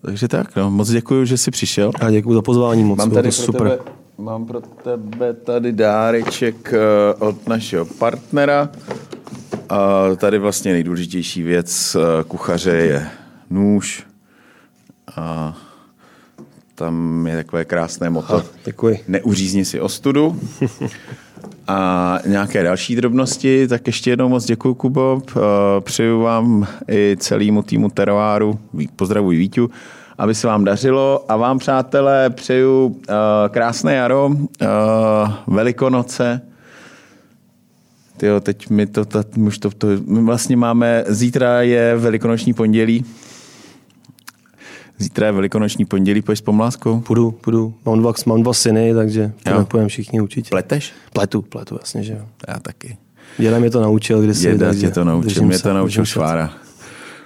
[0.05, 1.91] takže tak, no, moc děkuji, že jsi přišel.
[2.01, 3.69] A děkuji za pozvání moc, Mám tady to pro super.
[3.69, 8.69] tebe mám pro tebe tady dáreček eh, od našeho partnera.
[9.69, 13.07] A tady vlastně nejdůležitější věc eh, kuchaře je
[13.49, 14.03] nůž.
[15.15, 15.57] A
[16.75, 18.43] tam je takové krásné moto.
[18.65, 19.03] Děkuji.
[19.07, 20.39] Neuřízni si ostudu.
[21.67, 25.21] A nějaké další drobnosti, tak ještě jednou moc děkuji, Kubo.
[25.79, 28.59] Přeju vám i celému týmu Teroáru,
[28.95, 29.69] pozdravuji Víťu,
[30.17, 33.01] aby se vám dařilo a vám, přátelé, přeju
[33.49, 34.31] krásné jaro,
[35.47, 36.41] velikonoce.
[38.17, 42.53] Tyjo, teď my to, to, my už to, to, my vlastně máme, zítra je velikonoční
[42.53, 43.05] pondělí,
[44.97, 46.99] Zítra je velikonoční pondělí, pojď s pomláskou?
[46.99, 47.73] Půjdu, půjdu.
[47.85, 49.31] Mám dva, mám dva syny, takže
[49.67, 50.49] půjdeme všichni určitě.
[50.49, 50.93] Pleteš?
[51.13, 52.25] Pletu, pletu, jasně, že jo.
[52.47, 52.97] Já taky.
[53.37, 54.41] Děda mě to naučil kdysi.
[54.41, 56.11] Děda takže tě to naučil, mě se, to naučil se.
[56.11, 56.53] Švára.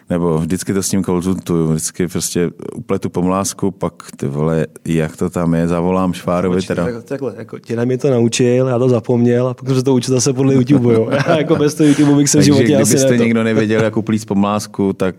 [0.10, 5.30] Nebo vždycky to s ním konzultuju, vždycky prostě upletu pomlásku, pak ty vole, jak to
[5.30, 6.86] tam je, zavolám Švárovi Počkej, teda.
[6.92, 10.14] tak- Takhle, jako děda mě to naučil, já to zapomněl a pak jsem to učil
[10.16, 11.08] zase podle YouTube, jo.
[11.28, 13.98] Já jako bez toho YouTube bych se v životě asi kdybyste ne někdo nevěděl, jak
[13.98, 15.16] uplíct pomlásku, tak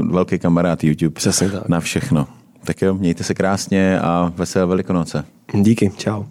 [0.00, 1.14] uh, velký kamarád YouTube.
[1.14, 1.68] Přesně tak.
[1.68, 2.26] Na všechno.
[2.64, 5.24] Tak jo, mějte se krásně a veselé velikonoce.
[5.54, 6.24] Díky, čau.